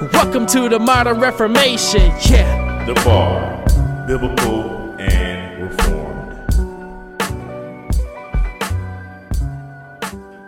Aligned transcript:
welcome 0.00 0.46
to 0.46 0.68
the 0.68 0.78
modern 0.78 1.20
reformation. 1.20 2.00
Yeah. 2.22 2.84
The 2.86 2.94
Bar, 3.04 3.64
Biblical 4.06 4.94
and 4.98 5.62
Reformed. 5.62 6.00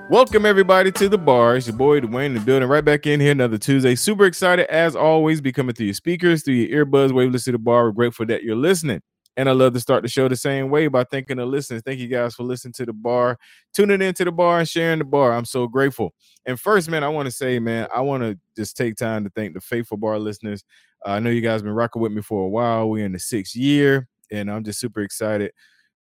Welcome 0.08 0.46
everybody 0.46 0.90
to 0.92 1.08
the 1.08 1.18
bar. 1.18 1.56
It's 1.56 1.66
your 1.66 1.76
boy 1.76 2.00
Dwayne 2.00 2.26
in 2.26 2.34
the 2.34 2.40
building, 2.40 2.68
right 2.68 2.84
back 2.84 3.06
in 3.06 3.20
here 3.20 3.32
another 3.32 3.58
Tuesday. 3.58 3.94
Super 3.94 4.24
excited 4.24 4.70
as 4.70 4.96
always, 4.96 5.42
be 5.42 5.52
coming 5.52 5.74
through 5.74 5.86
your 5.86 5.94
speakers, 5.94 6.42
through 6.42 6.54
your 6.54 6.86
earbuds, 6.86 7.12
waveless 7.12 7.44
to 7.44 7.52
the 7.52 7.58
bar. 7.58 7.84
We're 7.84 7.92
grateful 7.92 8.26
that 8.26 8.42
you're 8.42 8.56
listening. 8.56 9.02
And 9.36 9.48
I 9.48 9.52
love 9.52 9.72
to 9.72 9.80
start 9.80 10.02
the 10.02 10.08
show 10.08 10.28
the 10.28 10.36
same 10.36 10.68
way 10.68 10.88
by 10.88 11.04
thanking 11.04 11.38
the 11.38 11.46
listeners. 11.46 11.82
Thank 11.84 12.00
you 12.00 12.08
guys 12.08 12.34
for 12.34 12.42
listening 12.42 12.74
to 12.74 12.86
the 12.86 12.92
bar, 12.92 13.38
tuning 13.74 14.02
into 14.02 14.24
the 14.24 14.32
bar, 14.32 14.58
and 14.58 14.68
sharing 14.68 14.98
the 14.98 15.06
bar. 15.06 15.32
I'm 15.32 15.46
so 15.46 15.66
grateful. 15.66 16.12
And 16.44 16.60
first, 16.60 16.90
man, 16.90 17.02
I 17.02 17.08
want 17.08 17.26
to 17.26 17.32
say, 17.32 17.58
man, 17.58 17.88
I 17.94 18.02
want 18.02 18.22
to 18.22 18.38
just 18.56 18.76
take 18.76 18.96
time 18.96 19.24
to 19.24 19.30
thank 19.30 19.54
the 19.54 19.60
faithful 19.60 19.96
bar 19.96 20.18
listeners. 20.18 20.64
Uh, 21.06 21.12
I 21.12 21.18
know 21.20 21.30
you 21.30 21.40
guys 21.40 21.62
been 21.62 21.72
rocking 21.72 22.02
with 22.02 22.12
me 22.12 22.20
for 22.20 22.44
a 22.44 22.48
while. 22.48 22.90
We're 22.90 23.06
in 23.06 23.12
the 23.12 23.18
sixth 23.18 23.56
year, 23.56 24.06
and 24.30 24.50
I'm 24.50 24.64
just 24.64 24.80
super 24.80 25.00
excited 25.00 25.52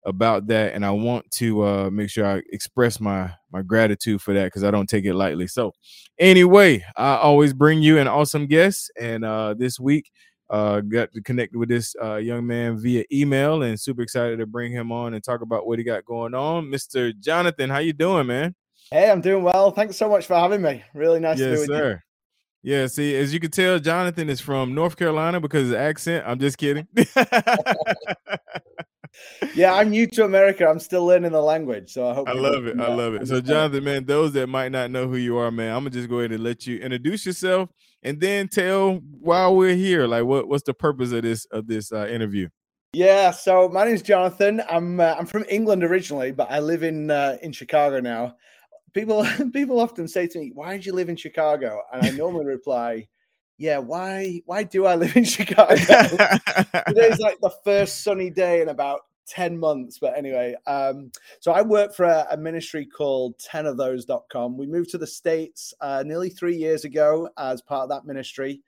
about 0.05 0.47
that. 0.47 0.73
And 0.73 0.85
I 0.85 0.91
want 0.91 1.29
to 1.31 1.63
uh, 1.63 1.89
make 1.89 2.09
sure 2.09 2.25
I 2.25 2.41
express 2.51 2.99
my 2.99 3.31
my 3.53 3.61
gratitude 3.61 4.21
for 4.21 4.33
that 4.33 4.45
because 4.45 4.63
I 4.63 4.71
don't 4.71 4.89
take 4.89 5.05
it 5.05 5.13
lightly. 5.13 5.47
So, 5.47 5.71
anyway, 6.19 6.83
I 6.97 7.15
always 7.15 7.53
bring 7.53 7.81
you 7.81 7.97
an 7.97 8.09
awesome 8.09 8.47
guest, 8.47 8.91
and 8.99 9.23
uh, 9.23 9.55
this 9.57 9.79
week 9.79 10.11
uh, 10.51 10.81
got 10.81 11.11
to 11.13 11.21
connect 11.21 11.55
with 11.55 11.69
this 11.69 11.95
uh, 12.03 12.17
young 12.17 12.45
man 12.45 12.77
via 12.77 13.05
email, 13.11 13.63
and 13.63 13.79
super 13.79 14.01
excited 14.01 14.37
to 14.37 14.45
bring 14.45 14.71
him 14.71 14.91
on 14.91 15.13
and 15.13 15.23
talk 15.23 15.41
about 15.41 15.65
what 15.65 15.79
he 15.79 15.85
got 15.85 16.05
going 16.05 16.33
on. 16.33 16.65
Mr. 16.65 17.17
Jonathan, 17.17 17.69
how 17.69 17.79
you 17.79 17.93
doing, 17.93 18.27
man? 18.27 18.53
Hey, 18.91 19.09
I'm 19.09 19.21
doing 19.21 19.43
well. 19.43 19.71
Thanks 19.71 19.95
so 19.95 20.09
much 20.09 20.25
for 20.25 20.35
having 20.35 20.61
me. 20.61 20.83
Really 20.93 21.21
nice 21.21 21.39
yes, 21.39 21.47
to 21.47 21.53
be 21.53 21.59
with 21.59 21.67
sir. 21.67 21.91
you. 21.91 21.99
Yeah, 22.63 22.87
see, 22.87 23.15
as 23.15 23.33
you 23.33 23.39
can 23.39 23.49
tell, 23.49 23.79
Jonathan 23.79 24.29
is 24.29 24.39
from 24.39 24.75
North 24.75 24.97
Carolina 24.97 25.39
because 25.39 25.61
of 25.63 25.67
his 25.69 25.75
accent. 25.75 26.25
I'm 26.27 26.37
just 26.37 26.57
kidding. 26.57 26.87
yeah, 29.55 29.73
I'm 29.73 29.89
new 29.89 30.07
to 30.07 30.25
America. 30.25 30.67
I'm 30.67 30.79
still 30.79 31.05
learning 31.05 31.31
the 31.31 31.41
language, 31.41 31.93
so 31.93 32.07
I 32.07 32.13
hope. 32.13 32.29
I 32.29 32.33
love 32.33 32.65
it. 32.65 32.79
I 32.79 32.93
love 32.93 33.15
it. 33.15 33.27
So, 33.27 33.41
Jonathan, 33.41 33.83
man, 33.83 34.05
those 34.05 34.31
that 34.33 34.47
might 34.47 34.71
not 34.71 34.91
know 34.91 35.07
who 35.07 35.17
you 35.17 35.37
are, 35.37 35.51
man, 35.51 35.75
I'm 35.75 35.83
gonna 35.83 35.91
just 35.91 36.09
go 36.09 36.19
ahead 36.19 36.31
and 36.31 36.43
let 36.43 36.65
you 36.65 36.77
introduce 36.77 37.25
yourself 37.25 37.69
and 38.03 38.19
then 38.19 38.47
tell 38.47 38.95
while 39.19 39.55
we're 39.55 39.75
here, 39.75 40.07
like 40.07 40.25
what 40.25 40.47
what's 40.47 40.63
the 40.63 40.73
purpose 40.73 41.11
of 41.11 41.23
this 41.23 41.45
of 41.45 41.67
this 41.67 41.91
uh, 41.91 42.07
interview. 42.07 42.49
Yeah, 42.93 43.31
so 43.31 43.69
my 43.69 43.85
name 43.85 43.95
is 43.95 44.01
Jonathan. 44.01 44.61
I'm 44.69 44.99
uh, 44.99 45.15
I'm 45.17 45.25
from 45.25 45.45
England 45.49 45.83
originally, 45.83 46.31
but 46.31 46.51
I 46.51 46.59
live 46.59 46.83
in 46.83 47.09
uh, 47.09 47.37
in 47.41 47.51
Chicago 47.51 47.99
now. 47.99 48.35
People 48.93 49.25
people 49.53 49.79
often 49.79 50.07
say 50.07 50.27
to 50.27 50.39
me, 50.39 50.51
"Why 50.53 50.73
did 50.73 50.85
you 50.85 50.93
live 50.93 51.09
in 51.09 51.15
Chicago?" 51.15 51.81
And 51.93 52.05
I 52.05 52.09
normally 52.11 52.45
reply, 52.45 53.07
"Yeah, 53.61 53.77
why 53.77 54.41
why 54.45 54.63
do 54.63 54.85
I 54.85 54.95
live 54.95 55.15
in 55.15 55.23
Chicago?" 55.37 55.75
Today's 56.87 57.19
like 57.19 57.39
the 57.41 57.53
first 57.63 58.03
sunny 58.03 58.29
day 58.29 58.61
in 58.61 58.69
about 58.69 59.01
10 59.27 59.57
months. 59.57 59.97
But 59.99 60.17
anyway, 60.17 60.55
um, 60.67 61.11
so 61.39 61.51
I 61.51 61.61
work 61.61 61.93
for 61.93 62.05
a, 62.05 62.27
a 62.31 62.37
ministry 62.37 62.85
called 62.85 63.37
10ofthose.com. 63.39 64.57
We 64.57 64.67
moved 64.67 64.89
to 64.91 64.97
the 64.97 65.07
States 65.07 65.73
uh, 65.79 66.03
nearly 66.05 66.29
three 66.29 66.55
years 66.55 66.85
ago 66.85 67.29
as 67.37 67.61
part 67.61 67.83
of 67.83 67.89
that 67.89 68.05
ministry. 68.05 68.61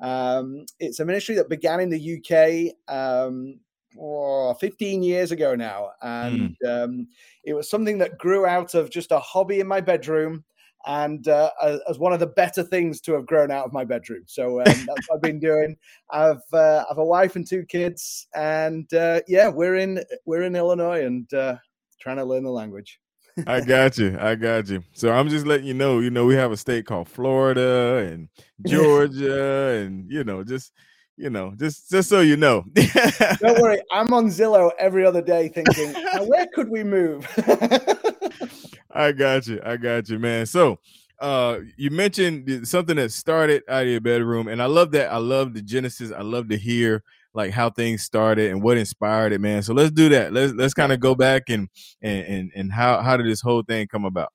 Um, 0.00 0.66
it's 0.78 1.00
a 1.00 1.04
ministry 1.04 1.34
that 1.36 1.48
began 1.48 1.80
in 1.80 1.90
the 1.90 2.16
UK 2.18 2.94
um, 2.94 3.58
oh, 4.00 4.54
15 4.54 5.02
years 5.02 5.32
ago 5.32 5.54
now. 5.54 5.90
And 6.02 6.56
mm. 6.64 6.84
um, 6.84 7.08
it 7.44 7.54
was 7.54 7.68
something 7.68 7.98
that 7.98 8.18
grew 8.18 8.46
out 8.46 8.74
of 8.74 8.90
just 8.90 9.12
a 9.12 9.18
hobby 9.18 9.60
in 9.60 9.66
my 9.66 9.80
bedroom 9.80 10.44
and 10.86 11.26
uh, 11.28 11.50
as 11.88 11.98
one 11.98 12.12
of 12.12 12.20
the 12.20 12.26
better 12.26 12.62
things 12.62 13.00
to 13.02 13.12
have 13.12 13.26
grown 13.26 13.50
out 13.50 13.66
of 13.66 13.72
my 13.72 13.84
bedroom. 13.84 14.22
So 14.26 14.60
um, 14.60 14.64
that's 14.64 14.86
what 14.86 15.16
I've 15.16 15.22
been 15.22 15.40
doing. 15.40 15.76
I've 16.10 16.42
uh, 16.52 16.84
I've 16.90 16.98
a 16.98 17.04
wife 17.04 17.36
and 17.36 17.46
two 17.46 17.64
kids, 17.64 18.28
and 18.34 18.92
uh, 18.94 19.20
yeah, 19.26 19.48
we're 19.48 19.76
in 19.76 20.02
we're 20.24 20.42
in 20.42 20.56
Illinois 20.56 21.04
and 21.04 21.32
uh, 21.34 21.56
trying 22.00 22.16
to 22.16 22.24
learn 22.24 22.44
the 22.44 22.50
language. 22.50 23.00
I 23.46 23.60
got 23.60 23.98
you. 23.98 24.16
I 24.18 24.34
got 24.34 24.68
you. 24.68 24.82
So 24.92 25.12
I'm 25.12 25.28
just 25.28 25.46
letting 25.46 25.66
you 25.66 25.74
know. 25.74 25.98
You 25.98 26.10
know, 26.10 26.24
we 26.24 26.36
have 26.36 26.52
a 26.52 26.56
state 26.56 26.86
called 26.86 27.08
Florida 27.08 28.08
and 28.10 28.28
Georgia, 28.66 29.82
and 29.84 30.10
you 30.10 30.24
know, 30.24 30.42
just 30.42 30.72
you 31.16 31.30
know, 31.30 31.52
just 31.56 31.90
just 31.90 32.08
so 32.08 32.20
you 32.20 32.36
know. 32.36 32.64
Don't 33.40 33.60
worry, 33.60 33.80
I'm 33.92 34.12
on 34.14 34.28
Zillow 34.28 34.70
every 34.78 35.04
other 35.04 35.22
day 35.22 35.48
thinking, 35.48 35.92
where 36.26 36.46
could 36.54 36.68
we 36.68 36.84
move? 36.84 37.26
I 38.96 39.12
got 39.12 39.46
you. 39.46 39.60
I 39.64 39.76
got 39.76 40.08
you, 40.08 40.18
man. 40.18 40.46
So 40.46 40.78
uh 41.18 41.60
you 41.76 41.90
mentioned 41.90 42.68
something 42.68 42.96
that 42.96 43.10
started 43.10 43.62
out 43.68 43.82
of 43.82 43.88
your 43.88 44.00
bedroom 44.00 44.48
and 44.48 44.60
i 44.60 44.66
love 44.66 44.90
that 44.90 45.10
i 45.10 45.16
love 45.16 45.54
the 45.54 45.62
genesis 45.62 46.12
i 46.12 46.20
love 46.20 46.46
to 46.48 46.58
hear 46.58 47.02
like 47.32 47.50
how 47.50 47.70
things 47.70 48.02
started 48.02 48.50
and 48.50 48.62
what 48.62 48.76
inspired 48.76 49.32
it 49.32 49.40
man 49.40 49.62
so 49.62 49.72
let's 49.72 49.90
do 49.90 50.10
that 50.10 50.32
let's 50.32 50.52
let's 50.52 50.74
kind 50.74 50.92
of 50.92 51.00
go 51.00 51.14
back 51.14 51.44
and 51.48 51.68
and 52.02 52.52
and 52.54 52.70
how 52.70 53.00
how 53.00 53.16
did 53.16 53.26
this 53.26 53.40
whole 53.40 53.62
thing 53.62 53.86
come 53.86 54.04
about 54.04 54.30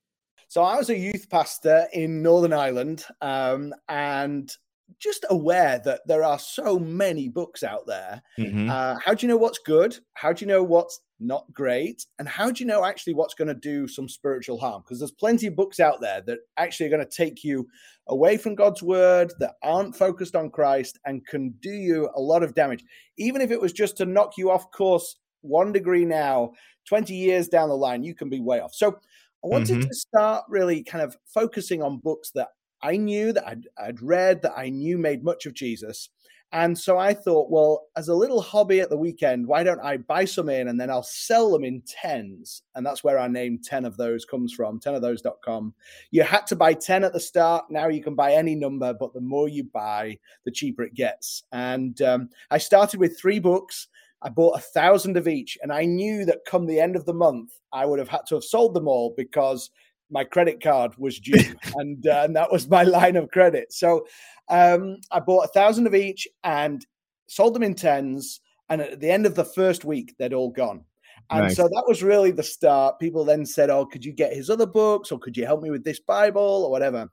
so 0.48 0.64
i 0.64 0.76
was 0.76 0.90
a 0.90 0.98
youth 0.98 1.30
pastor 1.30 1.86
in 1.94 2.24
northern 2.24 2.54
ireland 2.54 3.06
um 3.22 3.72
and 3.88 4.56
just 5.00 5.26
aware 5.30 5.80
that 5.86 6.02
there 6.06 6.24
are 6.24 6.40
so 6.40 6.78
many 6.80 7.30
books 7.30 7.64
out 7.64 7.86
there. 7.88 8.22
Mm-hmm. 8.38 8.70
Uh, 8.70 8.98
how 9.00 9.14
do 9.14 9.26
you 9.26 9.30
know 9.30 9.38
what's 9.38 9.60
good? 9.60 9.98
How 10.14 10.34
do 10.34 10.44
you 10.44 10.48
know 10.48 10.64
what's 10.64 11.00
not 11.20 11.46
great? 11.54 12.06
And 12.20 12.28
how 12.28 12.52
do 12.52 12.64
you 12.64 12.68
know 12.68 12.84
actually 12.84 13.14
what's 13.14 13.34
going 13.34 13.48
to 13.48 13.54
do 13.54 13.88
some 13.88 14.10
spiritual 14.10 14.60
harm? 14.60 14.82
Because 14.82 15.00
there's 15.00 15.12
plenty 15.12 15.48
of 15.48 15.56
books 15.56 15.80
out 15.80 16.02
there 16.02 16.22
that 16.22 16.40
actually 16.58 16.88
are 16.88 16.96
going 16.98 17.06
to 17.06 17.16
take 17.16 17.44
you 17.44 17.68
away 18.08 18.38
from 18.38 18.56
God's 18.56 18.82
word, 18.82 19.34
that 19.40 19.56
aren't 19.64 19.96
focused 19.96 20.36
on 20.36 20.50
Christ, 20.50 21.00
and 21.06 21.26
can 21.26 21.52
do 21.62 21.72
you 21.72 22.10
a 22.16 22.22
lot 22.22 22.44
of 22.44 22.56
damage. 22.56 22.84
Even 23.18 23.42
if 23.42 23.52
it 23.52 23.62
was 23.62 23.74
just 23.74 23.98
to 23.98 24.06
knock 24.06 24.38
you 24.38 24.52
off 24.52 24.72
course 24.72 25.18
one 25.42 25.72
degree 25.72 26.06
now, 26.06 26.52
20 26.88 27.14
years 27.14 27.48
down 27.48 27.70
the 27.70 27.76
line, 27.76 28.04
you 28.04 28.16
can 28.16 28.30
be 28.30 28.40
way 28.40 28.60
off. 28.60 28.74
So 28.74 29.00
I 29.44 29.48
wanted 29.48 29.80
mm-hmm. 29.80 29.88
to 29.88 29.94
start 29.94 30.44
really 30.50 30.84
kind 30.84 31.04
of 31.04 31.18
focusing 31.26 31.82
on 31.82 31.98
books 31.98 32.32
that 32.36 32.50
I 32.84 32.98
knew 32.98 33.34
that 33.34 33.48
I'd, 33.48 33.68
I'd 33.78 34.02
read 34.02 34.42
that 34.42 34.54
I 34.58 34.70
knew 34.70 34.98
made 34.98 35.24
much 35.24 35.46
of 35.46 35.54
Jesus. 35.54 36.10
And 36.54 36.78
so 36.78 36.98
I 36.98 37.14
thought, 37.14 37.50
well, 37.50 37.88
as 37.96 38.10
a 38.10 38.14
little 38.14 38.42
hobby 38.42 38.82
at 38.82 38.90
the 38.90 38.98
weekend, 38.98 39.48
why 39.48 39.64
don't 39.64 39.80
I 39.80 39.98
buy 39.98 40.26
some 40.26 40.50
in 40.50 40.68
and 40.68 40.80
then 40.80 40.90
I'll 40.90 41.02
sell 41.02 41.50
them 41.50 41.64
in 41.64 41.82
tens? 41.88 42.64
And 42.76 42.86
that's 42.86 43.06
where 43.06 43.18
our 43.18 43.30
name 43.30 43.60
10 43.64 43.86
of 43.86 43.96
those 43.96 44.26
comes 44.26 44.52
from, 44.52 44.80
10ofthose.com. 44.82 45.74
You 46.12 46.24
had 46.24 46.46
to 46.48 46.58
buy 46.58 46.74
10 46.74 47.06
at 47.06 47.14
the 47.14 47.22
start. 47.22 47.66
Now 47.70 47.88
you 47.88 48.04
can 48.04 48.16
buy 48.16 48.34
any 48.34 48.56
number, 48.56 48.94
but 48.94 49.14
the 49.14 49.22
more 49.22 49.48
you 49.48 49.64
buy, 49.64 50.20
the 50.44 50.52
cheaper 50.52 50.84
it 50.84 50.94
gets. 50.94 51.44
And 51.54 52.02
um, 52.02 52.30
I 52.50 52.58
started 52.58 53.00
with 53.00 53.18
three 53.18 53.40
books. 53.40 53.88
I 54.22 54.28
bought 54.28 54.58
a 54.58 54.62
thousand 54.62 55.16
of 55.16 55.30
each. 55.30 55.58
And 55.62 55.72
I 55.72 55.86
knew 55.86 56.26
that 56.26 56.46
come 56.46 56.66
the 56.66 56.82
end 56.82 56.98
of 56.98 57.06
the 57.06 57.14
month, 57.14 57.54
I 57.72 57.86
would 57.86 58.00
have 58.00 58.10
had 58.10 58.26
to 58.28 58.36
have 58.36 58.44
sold 58.44 58.74
them 58.74 58.90
all 58.90 59.14
because 59.16 59.70
my 60.12 60.24
credit 60.24 60.62
card 60.62 60.94
was 60.98 61.20
due, 61.20 61.56
and, 61.76 62.06
uh, 62.06 62.22
and 62.26 62.36
that 62.36 62.52
was 62.52 62.68
my 62.68 62.84
line 62.84 63.16
of 63.16 63.32
credit. 63.32 63.74
So 63.74 64.06
um, 64.50 64.98
I 65.12 65.20
bought 65.20 65.46
a 65.46 65.54
thousand 65.54 65.88
of 65.88 65.96
each 65.96 66.28
and 66.44 66.86
sold 67.28 67.56
them 67.56 67.64
in 67.64 67.74
tens. 67.74 68.42
And 68.70 68.82
at 68.82 69.00
the 69.00 69.10
end 69.10 69.26
of 69.26 69.36
the 69.36 69.46
first 69.46 69.84
week, 69.84 70.16
they'd 70.18 70.34
all 70.34 70.50
gone. 70.50 70.86
And 71.30 71.44
nice. 71.44 71.56
so 71.56 71.64
that 71.64 71.86
was 71.88 72.04
really 72.04 72.32
the 72.32 72.44
start. 72.44 73.00
People 73.00 73.24
then 73.24 73.46
said, 73.46 73.70
Oh, 73.70 73.86
could 73.86 74.04
you 74.04 74.12
get 74.12 74.34
his 74.34 74.50
other 74.50 74.66
books 74.66 75.12
or 75.12 75.20
could 75.20 75.38
you 75.38 75.46
help 75.46 75.62
me 75.62 75.70
with 75.70 75.84
this 75.84 76.00
Bible 76.00 76.64
or 76.66 76.72
whatever? 76.72 77.10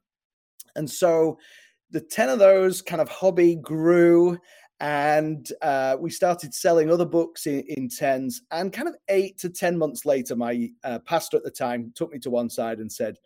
And 0.76 0.90
so 0.90 1.38
the 1.90 2.00
10 2.00 2.28
of 2.28 2.38
those 2.38 2.82
kind 2.82 3.00
of 3.00 3.08
hobby 3.08 3.56
grew 3.56 4.38
and 4.80 5.50
uh, 5.60 5.96
we 5.98 6.10
started 6.10 6.54
selling 6.54 6.90
other 6.90 7.04
books 7.04 7.46
in, 7.46 7.60
in, 7.68 7.88
tens. 7.88 8.42
And 8.50 8.72
kind 8.72 8.88
of 8.88 8.94
eight 9.08 9.38
to 9.38 9.50
ten 9.50 9.76
months 9.76 10.06
later 10.06 10.36
my 10.36 10.70
uh, 10.84 11.00
pastor 11.00 11.36
at 11.36 11.44
the 11.44 11.50
time 11.50 11.92
took 11.94 12.12
me 12.12 12.18
to 12.20 12.30
one 12.30 12.48
side 12.48 12.78
and 12.78 12.90
said 12.90 13.16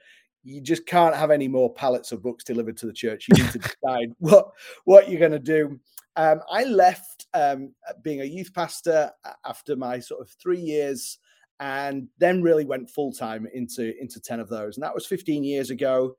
you 0.44 0.60
just 0.60 0.86
can't 0.86 1.14
have 1.14 1.30
any 1.30 1.48
more 1.48 1.72
pallets 1.72 2.10
of 2.10 2.22
books 2.22 2.42
delivered 2.42 2.76
to 2.78 2.86
the 2.86 2.92
church. 2.92 3.26
You 3.28 3.42
need 3.42 3.52
to 3.52 3.58
decide 3.82 4.12
what 4.18 4.48
what 4.84 5.10
you're 5.10 5.20
going 5.20 5.32
to 5.32 5.38
do. 5.38 5.78
Um, 6.16 6.40
i 6.50 6.64
left 6.64 7.26
um, 7.32 7.72
being 8.02 8.20
a 8.20 8.24
youth 8.24 8.52
pastor 8.52 9.10
after 9.46 9.76
my 9.76 9.98
sort 9.98 10.20
of 10.20 10.28
three 10.28 10.60
years 10.60 11.18
and 11.58 12.08
then 12.18 12.42
really 12.42 12.66
went 12.66 12.90
full 12.90 13.12
time 13.12 13.46
into 13.54 13.98
into 14.00 14.20
10 14.20 14.40
of 14.40 14.48
those. 14.48 14.76
And 14.76 14.84
that 14.84 14.94
was 14.94 15.06
15 15.06 15.44
years 15.44 15.70
ago. 15.70 16.16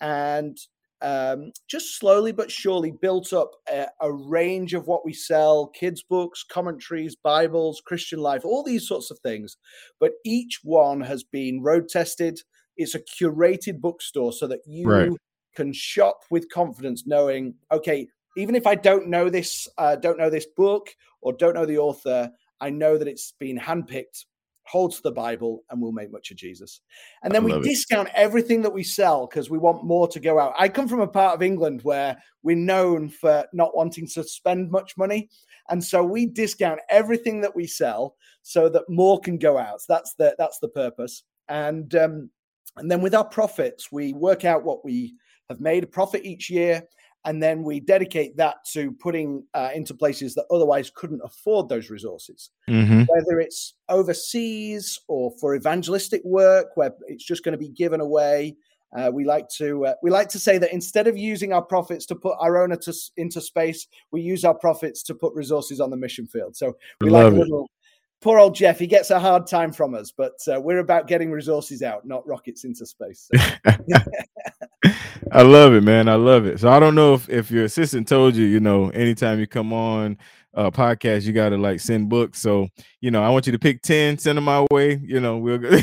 And 0.00 0.58
um, 1.02 1.52
just 1.68 1.98
slowly 1.98 2.32
but 2.32 2.50
surely 2.50 2.90
built 2.90 3.32
up 3.32 3.50
a, 3.68 3.86
a, 4.00 4.12
range 4.12 4.72
of 4.72 4.86
what 4.86 5.04
we 5.04 5.12
sell 5.12 5.66
kids' 5.66 6.02
books, 6.02 6.42
commentaries, 6.42 7.16
Bibles, 7.16 7.82
Christian 7.84 8.18
life, 8.18 8.44
all 8.44 8.62
these 8.62 8.88
sorts 8.88 9.10
of 9.10 9.18
things. 9.18 9.56
But 10.00 10.12
each 10.24 10.60
one 10.62 11.00
has 11.02 11.22
been 11.22 11.62
road 11.62 11.88
tested. 11.88 12.40
It's 12.76 12.94
a 12.94 13.00
curated 13.00 13.80
bookstore 13.80 14.32
so 14.32 14.46
that 14.46 14.60
you 14.66 14.88
right. 14.88 15.10
can 15.54 15.72
shop 15.72 16.20
with 16.30 16.50
confidence, 16.50 17.04
knowing, 17.06 17.54
okay, 17.70 18.08
even 18.38 18.54
if 18.54 18.66
I 18.66 18.74
don't 18.74 19.08
know 19.08 19.28
this, 19.28 19.68
uh, 19.78 19.96
don't 19.96 20.18
know 20.18 20.30
this 20.30 20.46
book 20.56 20.88
or 21.20 21.34
don't 21.34 21.54
know 21.54 21.66
the 21.66 21.78
author, 21.78 22.30
I 22.60 22.70
know 22.70 22.96
that 22.96 23.08
it's 23.08 23.32
been 23.38 23.58
handpicked 23.58 24.24
holds 24.66 25.00
the 25.00 25.12
Bible, 25.12 25.64
and 25.70 25.80
we'll 25.80 25.92
make 25.92 26.12
much 26.12 26.30
of 26.30 26.36
Jesus. 26.36 26.80
And 27.22 27.34
then 27.34 27.44
we 27.44 27.58
discount 27.60 28.08
everything 28.14 28.62
that 28.62 28.72
we 28.72 28.82
sell 28.82 29.26
because 29.26 29.48
we 29.48 29.58
want 29.58 29.84
more 29.84 30.08
to 30.08 30.20
go 30.20 30.38
out. 30.38 30.54
I 30.58 30.68
come 30.68 30.88
from 30.88 31.00
a 31.00 31.06
part 31.06 31.34
of 31.34 31.42
England 31.42 31.80
where 31.82 32.16
we're 32.42 32.56
known 32.56 33.08
for 33.08 33.44
not 33.52 33.76
wanting 33.76 34.06
to 34.08 34.24
spend 34.24 34.70
much 34.70 34.96
money. 34.96 35.28
And 35.68 35.82
so 35.82 36.04
we 36.04 36.26
discount 36.26 36.80
everything 36.88 37.40
that 37.40 37.54
we 37.54 37.66
sell 37.66 38.16
so 38.42 38.68
that 38.68 38.88
more 38.88 39.20
can 39.20 39.38
go 39.38 39.58
out. 39.58 39.80
So 39.80 39.94
that's 39.94 40.14
the 40.14 40.34
that's 40.38 40.58
the 40.58 40.68
purpose. 40.68 41.24
And 41.48 41.94
um, 41.94 42.30
and 42.76 42.90
then 42.90 43.02
with 43.02 43.14
our 43.14 43.24
profits, 43.24 43.90
we 43.90 44.12
work 44.12 44.44
out 44.44 44.64
what 44.64 44.84
we 44.84 45.14
have 45.48 45.60
made 45.60 45.84
a 45.84 45.88
profit 45.88 46.24
each 46.24 46.50
year 46.50 46.82
and 47.26 47.42
then 47.42 47.62
we 47.62 47.80
dedicate 47.80 48.36
that 48.36 48.64
to 48.72 48.92
putting 48.92 49.44
uh, 49.52 49.70
into 49.74 49.92
places 49.92 50.34
that 50.34 50.46
otherwise 50.50 50.90
couldn't 50.94 51.20
afford 51.24 51.68
those 51.68 51.90
resources 51.90 52.50
mm-hmm. 52.68 53.02
whether 53.02 53.40
it's 53.40 53.74
overseas 53.88 54.98
or 55.08 55.30
for 55.38 55.54
evangelistic 55.54 56.22
work 56.24 56.68
where 56.76 56.92
it's 57.06 57.24
just 57.24 57.44
going 57.44 57.52
to 57.52 57.58
be 57.58 57.68
given 57.68 58.00
away 58.00 58.56
uh, 58.96 59.10
we 59.12 59.24
like 59.24 59.48
to 59.48 59.84
uh, 59.86 59.94
we 60.02 60.10
like 60.10 60.28
to 60.28 60.38
say 60.38 60.58
that 60.58 60.72
instead 60.72 61.06
of 61.06 61.18
using 61.18 61.52
our 61.52 61.62
profits 61.62 62.06
to 62.06 62.14
put 62.14 62.36
our 62.40 62.62
owner 62.62 62.76
to, 62.76 62.94
into 63.16 63.40
space, 63.40 63.86
we 64.10 64.22
use 64.22 64.44
our 64.44 64.54
profits 64.54 65.02
to 65.02 65.14
put 65.14 65.34
resources 65.34 65.80
on 65.80 65.90
the 65.90 65.96
mission 65.96 66.26
field. 66.26 66.56
So 66.56 66.76
we 67.00 67.10
Love 67.10 67.32
like 67.32 67.42
little, 67.42 67.68
poor 68.20 68.38
old 68.38 68.54
Jeff. 68.54 68.78
He 68.78 68.86
gets 68.86 69.10
a 69.10 69.18
hard 69.18 69.46
time 69.46 69.72
from 69.72 69.94
us, 69.94 70.12
but 70.16 70.34
uh, 70.48 70.60
we're 70.60 70.78
about 70.78 71.08
getting 71.08 71.30
resources 71.30 71.82
out, 71.82 72.06
not 72.06 72.26
rockets 72.26 72.64
into 72.64 72.86
space. 72.86 73.28
So. 73.34 73.72
I 75.36 75.42
love 75.42 75.74
it, 75.74 75.82
man. 75.82 76.08
I 76.08 76.14
love 76.14 76.46
it. 76.46 76.60
So 76.60 76.70
I 76.70 76.80
don't 76.80 76.94
know 76.94 77.12
if, 77.12 77.28
if 77.28 77.50
your 77.50 77.64
assistant 77.64 78.08
told 78.08 78.34
you, 78.34 78.46
you 78.46 78.58
know, 78.58 78.88
anytime 78.88 79.38
you 79.38 79.46
come 79.46 79.70
on 79.70 80.16
a 80.54 80.72
podcast, 80.72 81.24
you 81.24 81.34
got 81.34 81.50
to 81.50 81.58
like 81.58 81.78
send 81.78 82.08
books. 82.08 82.40
So, 82.40 82.68
you 83.02 83.10
know, 83.10 83.22
I 83.22 83.28
want 83.28 83.44
you 83.44 83.52
to 83.52 83.58
pick 83.58 83.82
10, 83.82 84.16
send 84.16 84.38
them 84.38 84.44
my 84.44 84.66
way. 84.70 84.98
You 85.04 85.20
know, 85.20 85.36
we'll 85.36 85.58
go. 85.58 85.78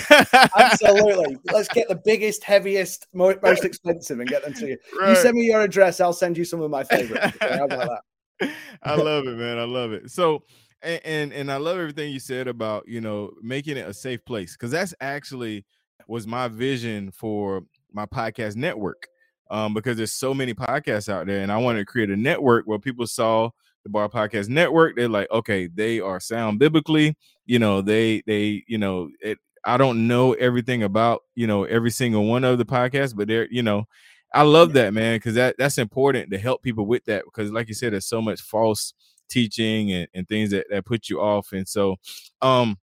Absolutely. 0.58 1.38
Let's 1.54 1.68
get 1.68 1.88
the 1.88 2.02
biggest, 2.04 2.44
heaviest, 2.44 3.06
most 3.14 3.64
expensive 3.64 4.20
and 4.20 4.28
get 4.28 4.44
them 4.44 4.56
to 4.56 4.70
you. 4.70 4.78
Right. 5.00 5.10
You 5.10 5.16
send 5.18 5.36
me 5.36 5.44
your 5.44 5.62
address, 5.62 6.02
I'll 6.02 6.14
send 6.14 6.36
you 6.36 6.46
some 6.46 6.62
of 6.62 6.72
my 6.72 6.84
favorites. 6.84 7.38
How 7.40 7.66
about 7.66 8.00
that? 8.40 8.52
I 8.82 8.96
love 8.96 9.28
it, 9.28 9.38
man. 9.38 9.60
I 9.60 9.66
love 9.66 9.92
it. 9.92 10.10
So, 10.10 10.46
and, 10.82 11.02
and, 11.06 11.32
and 11.32 11.52
I 11.52 11.58
love 11.58 11.78
everything 11.78 12.12
you 12.12 12.20
said 12.20 12.48
about, 12.48 12.88
you 12.88 13.02
know, 13.02 13.34
making 13.44 13.78
it 13.78 13.88
a 13.88 13.94
safe 13.94 14.26
place 14.26 14.54
because 14.54 14.72
that's 14.72 14.96
actually 15.00 15.64
was 16.08 16.26
my 16.26 16.48
vision 16.48 17.12
for 17.12 17.62
my 17.92 18.08
podcast 18.08 18.56
network 18.56 19.10
um, 19.50 19.74
because 19.74 19.98
there's 19.98 20.12
so 20.12 20.34
many 20.34 20.54
podcasts 20.54 21.10
out 21.10 21.28
there, 21.28 21.42
and 21.42 21.52
I 21.52 21.58
wanted 21.58 21.80
to 21.80 21.86
create 21.86 22.10
a 22.10 22.16
network 22.18 22.66
where 22.66 22.80
people 22.80 23.08
saw 23.08 23.50
the 23.84 23.90
Bar 23.90 24.10
Podcast 24.10 24.50
Network. 24.50 24.96
They're 24.96 25.10
like, 25.10 25.30
okay, 25.32 25.68
they 25.68 26.00
are 26.00 26.20
sound 26.20 26.60
biblically. 26.60 27.16
You 27.46 27.60
know, 27.60 27.82
they 27.82 28.24
they 28.26 28.64
you 28.68 28.78
know 28.78 29.10
it. 29.22 29.38
I 29.66 29.78
don't 29.78 30.08
know 30.08 30.34
everything 30.34 30.84
about 30.84 31.22
you 31.36 31.48
know 31.48 31.64
every 31.66 31.92
single 31.92 32.26
one 32.26 32.44
of 32.44 32.58
the 32.58 32.66
podcasts, 32.66 33.16
but 33.16 33.28
they're 33.28 33.48
you 33.52 33.64
know, 33.64 33.86
I 34.34 34.44
love 34.44 34.74
that 34.74 34.94
man 34.94 35.18
because 35.18 35.36
that 35.36 35.56
that's 35.58 35.78
important 35.78 36.32
to 36.32 36.38
help 36.38 36.64
people 36.64 36.86
with 36.86 37.06
that 37.06 37.26
because 37.26 37.52
like 37.52 37.68
you 37.68 37.74
said, 37.74 37.94
there's 37.94 38.08
so 38.08 38.22
much 38.22 38.42
false 38.42 38.94
teaching 39.30 39.92
and, 39.92 40.08
and 40.14 40.28
things 40.28 40.52
that 40.52 40.68
that 40.70 40.86
put 40.86 41.10
you 41.10 41.20
off, 41.22 41.52
and 41.52 41.68
so 41.68 41.98
um 42.42 42.78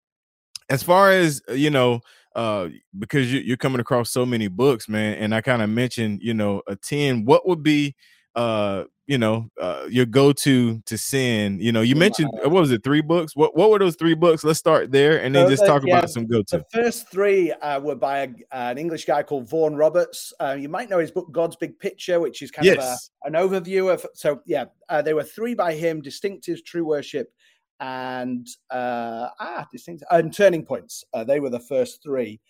as 0.69 0.83
far 0.83 1.11
as 1.11 1.43
you 1.49 1.71
know 1.71 2.01
uh 2.37 2.69
because 2.99 3.33
you, 3.33 3.41
you're 3.41 3.57
coming 3.57 3.81
across 3.81 4.11
so 4.11 4.25
many 4.25 4.49
books 4.49 4.89
man 4.89 5.15
and 5.15 5.35
i 5.35 5.41
kind 5.41 5.63
of 5.63 5.69
mentioned 5.69 6.21
you 6.23 6.35
know 6.35 6.63
a 6.69 6.77
10 6.77 7.25
what 7.25 7.47
would 7.47 7.63
be 7.63 7.95
uh 8.37 8.85
you 9.11 9.19
know 9.19 9.51
uh 9.61 9.87
your 9.91 10.07
go-to 10.07 10.81
to 10.87 10.97
send? 10.97 11.61
You 11.61 11.73
know 11.73 11.81
you 11.81 11.97
mentioned 11.97 12.31
what 12.33 12.53
was 12.53 12.71
it 12.71 12.85
three 12.85 13.01
books? 13.01 13.35
What 13.35 13.57
what 13.57 13.69
were 13.69 13.81
those 13.81 13.97
three 13.97 14.15
books? 14.15 14.45
Let's 14.45 14.61
start 14.61 14.93
there 14.93 15.21
and 15.21 15.35
then 15.35 15.47
so, 15.47 15.51
just 15.51 15.67
talk 15.67 15.83
yeah, 15.85 15.99
about 15.99 16.11
some 16.11 16.27
go-to. 16.29 16.59
the 16.59 16.65
first 16.73 17.09
three 17.09 17.51
uh, 17.51 17.81
were 17.81 17.97
by 17.97 18.19
a, 18.21 18.29
an 18.53 18.79
english 18.79 19.07
guy 19.07 19.25
called 19.25 19.51
vaughan 19.51 19.75
roberts. 19.75 20.33
Uh, 20.39 20.57
you 20.57 20.69
might 20.69 20.89
know 20.89 20.99
his 20.99 21.11
book 21.11 21.27
god's 21.33 21.57
big 21.57 21.77
picture 21.81 22.21
which 22.21 22.41
is 22.41 22.53
kind 22.53 22.67
yes. 22.67 23.11
of 23.25 23.33
a, 23.33 23.37
an 23.37 23.49
overview 23.49 23.93
of 23.93 24.07
so 24.15 24.41
yeah 24.47 24.67
uh, 24.89 25.03
there 25.03 25.17
were 25.17 25.25
three 25.25 25.55
by 25.55 25.75
him 25.75 26.01
distinctives 26.01 26.65
true 26.65 26.85
worship 26.85 27.33
and 27.81 28.47
uh, 28.71 29.29
ah, 29.41 29.67
distinct 29.73 30.05
and 30.11 30.33
turning 30.33 30.65
points. 30.65 31.05
Uh, 31.13 31.25
they 31.25 31.41
were 31.41 31.51
the 31.51 31.61
first 31.61 32.03
three. 32.03 32.41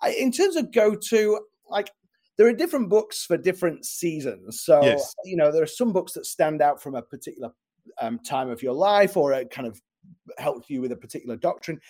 I, 0.00 0.10
in 0.12 0.32
terms 0.32 0.56
of 0.56 0.72
go 0.72 0.94
to, 0.94 1.40
like 1.68 1.90
there 2.36 2.46
are 2.46 2.52
different 2.52 2.88
books 2.88 3.24
for 3.24 3.36
different 3.36 3.84
seasons. 3.84 4.62
So 4.62 4.82
yes. 4.82 5.14
you 5.24 5.36
know 5.36 5.52
there 5.52 5.62
are 5.62 5.66
some 5.66 5.92
books 5.92 6.12
that 6.14 6.26
stand 6.26 6.62
out 6.62 6.82
from 6.82 6.94
a 6.94 7.02
particular 7.02 7.50
um, 8.00 8.18
time 8.18 8.50
of 8.50 8.62
your 8.62 8.74
life, 8.74 9.16
or 9.16 9.32
it 9.32 9.50
kind 9.50 9.68
of 9.68 9.80
helps 10.38 10.70
you 10.70 10.80
with 10.80 10.92
a 10.92 10.96
particular 10.96 11.36
doctrine. 11.36 11.80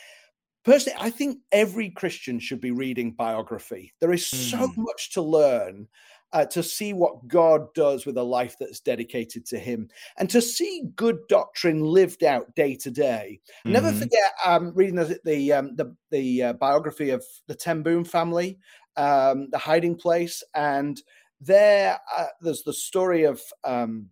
Personally, 0.64 0.98
I 1.00 1.08
think 1.10 1.38
every 1.52 1.88
Christian 1.88 2.38
should 2.38 2.60
be 2.60 2.70
reading 2.70 3.12
biography. 3.12 3.94
There 4.00 4.12
is 4.12 4.26
so 4.26 4.66
hmm. 4.66 4.82
much 4.82 5.12
to 5.12 5.22
learn 5.22 5.88
uh, 6.32 6.44
to 6.47 6.62
see 6.62 6.93
what 6.93 7.27
God 7.29 7.73
does 7.75 8.06
with 8.06 8.17
a 8.17 8.23
life 8.23 8.56
that's 8.59 8.81
dedicated 8.81 9.47
to 9.47 9.59
Him, 9.59 9.88
and 10.19 10.31
to 10.31 10.41
see 10.41 10.85
good 10.97 11.19
doctrine 11.29 11.82
lived 11.82 12.25
out 12.25 12.55
day 12.55 12.77
to 12.77 12.91
day. 12.91 13.41
Mm-hmm. 13.67 13.73
Never 13.73 13.93
forget 13.93 14.32
um, 14.44 14.73
reading 14.75 14.97
the 14.97 15.19
the, 15.25 15.53
um, 15.53 15.77
the, 15.77 15.94
the 16.11 16.43
uh, 16.43 16.53
biography 16.55 17.11
of 17.11 17.25
the 17.47 17.55
Ten 17.55 17.82
Boom 17.82 18.05
family, 18.05 18.59
um, 18.97 19.49
the 19.50 19.59
Hiding 19.59 19.97
Place, 19.97 20.43
and 20.55 21.00
there 21.41 21.99
uh, 22.17 22.27
there's 22.41 22.62
the 22.62 22.75
story 22.75 23.25
of. 23.25 23.41
Um, 23.65 24.11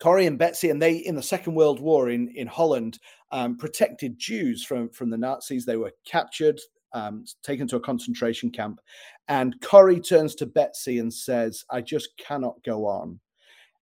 Corrie 0.00 0.26
and 0.26 0.36
Betsy, 0.36 0.68
and 0.68 0.82
they 0.82 0.96
in 0.96 1.14
the 1.14 1.22
Second 1.22 1.54
World 1.54 1.78
War 1.78 2.10
in 2.10 2.26
in 2.34 2.48
Holland 2.48 2.98
um, 3.30 3.56
protected 3.56 4.18
Jews 4.18 4.64
from 4.64 4.88
from 4.90 5.10
the 5.10 5.16
Nazis. 5.16 5.64
They 5.64 5.76
were 5.76 5.92
captured, 6.04 6.60
um, 6.92 7.24
taken 7.44 7.68
to 7.68 7.76
a 7.76 7.80
concentration 7.80 8.50
camp. 8.50 8.80
And 9.28 9.60
Corrie 9.60 10.00
turns 10.00 10.34
to 10.36 10.46
Betsy 10.46 10.98
and 10.98 11.12
says, 11.12 11.64
I 11.70 11.80
just 11.80 12.10
cannot 12.18 12.62
go 12.64 12.86
on. 12.86 13.20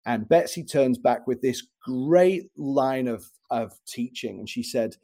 And 0.07 0.29
Betsy 0.29 0.65
turns 0.65 0.99
back 0.99 1.27
with 1.27 1.41
this 1.43 1.67
great 1.85 2.51
line 2.57 3.09
of, 3.09 3.25
of 3.51 3.73
teaching. 3.87 4.39
And 4.39 4.49
she 4.49 4.63
said, 4.63 4.97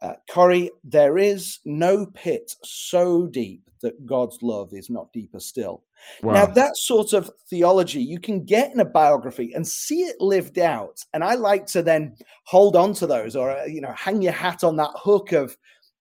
uh, 0.00 0.14
Corrie, 0.30 0.70
there 0.84 1.18
is 1.18 1.58
no 1.64 2.06
pit 2.06 2.54
so 2.62 3.26
deep 3.26 3.62
that 3.82 4.06
God's 4.06 4.38
love 4.42 4.70
is 4.72 4.90
not 4.90 5.12
deeper 5.12 5.40
still. 5.40 5.84
Wow. 6.22 6.34
Now, 6.34 6.46
that 6.46 6.76
sort 6.76 7.12
of 7.12 7.30
theology 7.48 8.00
you 8.00 8.20
can 8.20 8.44
get 8.44 8.72
in 8.72 8.80
a 8.80 8.84
biography 8.84 9.52
and 9.54 9.66
see 9.66 10.02
it 10.02 10.20
lived 10.20 10.58
out. 10.58 11.04
And 11.12 11.24
I 11.24 11.34
like 11.34 11.66
to 11.66 11.82
then 11.82 12.16
hold 12.44 12.76
on 12.76 12.92
to 12.94 13.06
those 13.06 13.34
or, 13.34 13.50
uh, 13.50 13.64
you 13.64 13.80
know, 13.80 13.92
hang 13.92 14.22
your 14.22 14.32
hat 14.32 14.62
on 14.62 14.76
that 14.76 14.92
hook 14.94 15.32
of 15.32 15.56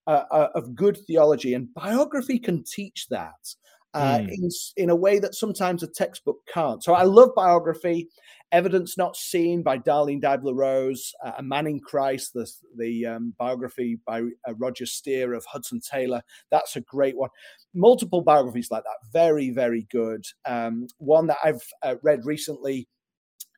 uh, 0.08 0.24
uh, 0.32 0.48
of 0.56 0.74
good 0.74 0.98
theology, 1.06 1.54
and 1.54 1.74
biography 1.74 2.40
can 2.40 2.64
teach 2.64 3.08
that 3.10 3.56
uh, 3.94 4.20
mm. 4.20 4.30
in, 4.30 4.50
in 4.78 4.90
a 4.90 4.96
way 4.96 5.20
that 5.20 5.36
sometimes 5.36 5.84
a 5.84 5.88
textbook 5.88 6.38
can't. 6.52 6.84
So 6.84 6.94
I 6.94 7.04
love 7.04 7.30
biography. 7.36 8.08
Evidence 8.54 8.98
Not 8.98 9.18
Seen 9.18 9.62
by 9.62 9.78
Darlene 9.78 10.22
Deibler 10.22 10.56
Rose, 10.56 11.14
uh, 11.26 11.34
A 11.38 11.44
Man 11.44 11.68
in 11.68 11.82
Christ, 11.82 12.32
the, 12.34 12.50
the 12.78 13.06
um, 13.06 13.34
biography 13.38 14.00
by 14.06 14.22
uh, 14.22 14.54
Roger 14.58 14.86
Steer 14.86 15.34
of 15.34 15.44
Hudson 15.46 15.82
Taylor. 15.82 16.22
That's 16.50 16.78
a 16.78 16.82
great 16.82 17.18
one. 17.18 17.30
Multiple 17.74 18.22
biographies 18.22 18.72
like 18.72 18.84
that, 18.84 19.12
very, 19.12 19.50
very 19.50 19.86
good. 19.92 20.24
Um, 20.46 20.88
one 21.00 21.28
that 21.28 21.38
I've 21.44 21.62
uh, 21.84 21.96
read 22.04 22.22
recently 22.24 22.88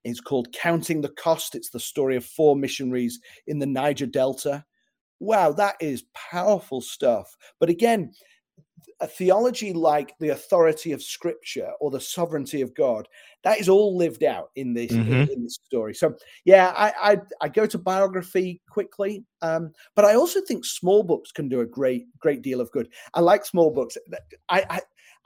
is 0.04 0.22
called 0.22 0.52
Counting 0.54 1.02
the 1.02 1.10
Cost. 1.10 1.54
It's 1.54 1.70
the 1.70 1.80
story 1.80 2.16
of 2.16 2.26
four 2.26 2.56
missionaries 2.56 3.20
in 3.46 3.60
the 3.60 3.68
Niger 3.68 4.08
Delta 4.08 4.66
wow, 5.20 5.52
that 5.54 5.76
is 5.80 6.06
powerful 6.14 6.82
stuff. 6.82 7.36
But 7.60 7.70
again, 7.70 8.12
a 9.02 9.08
theology 9.08 9.72
like 9.72 10.14
the 10.20 10.30
authority 10.30 10.92
of 10.92 11.02
scripture 11.02 11.72
or 11.80 11.90
the 11.90 12.02
sovereignty 12.02 12.62
of 12.62 12.76
God, 12.76 13.08
that 13.44 13.60
is 13.60 13.70
all 13.70 13.96
lived 13.96 14.24
out 14.24 14.50
in 14.56 14.74
this, 14.74 14.92
mm-hmm. 14.92 15.12
in, 15.12 15.30
in, 15.30 15.44
this 15.44 15.60
story. 15.66 15.94
So 15.94 16.16
yeah, 16.44 16.74
I, 16.76 16.94
I, 17.14 17.18
I 17.42 17.48
go 17.48 17.66
to 17.66 17.78
biography 17.78 18.62
quickly, 18.70 19.24
um, 19.42 19.72
but 19.96 20.04
I 20.04 20.16
also 20.16 20.42
think 20.42 20.66
small 20.66 21.04
books 21.04 21.32
can 21.32 21.48
do 21.48 21.62
a 21.62 21.66
great 21.66 22.08
great 22.20 22.42
deal 22.42 22.60
of 22.60 22.72
good. 22.72 22.90
I 23.14 23.22
like 23.22 23.46
small 23.46 23.72
books. 23.72 23.98
I, 24.50 24.66
I 24.70 24.80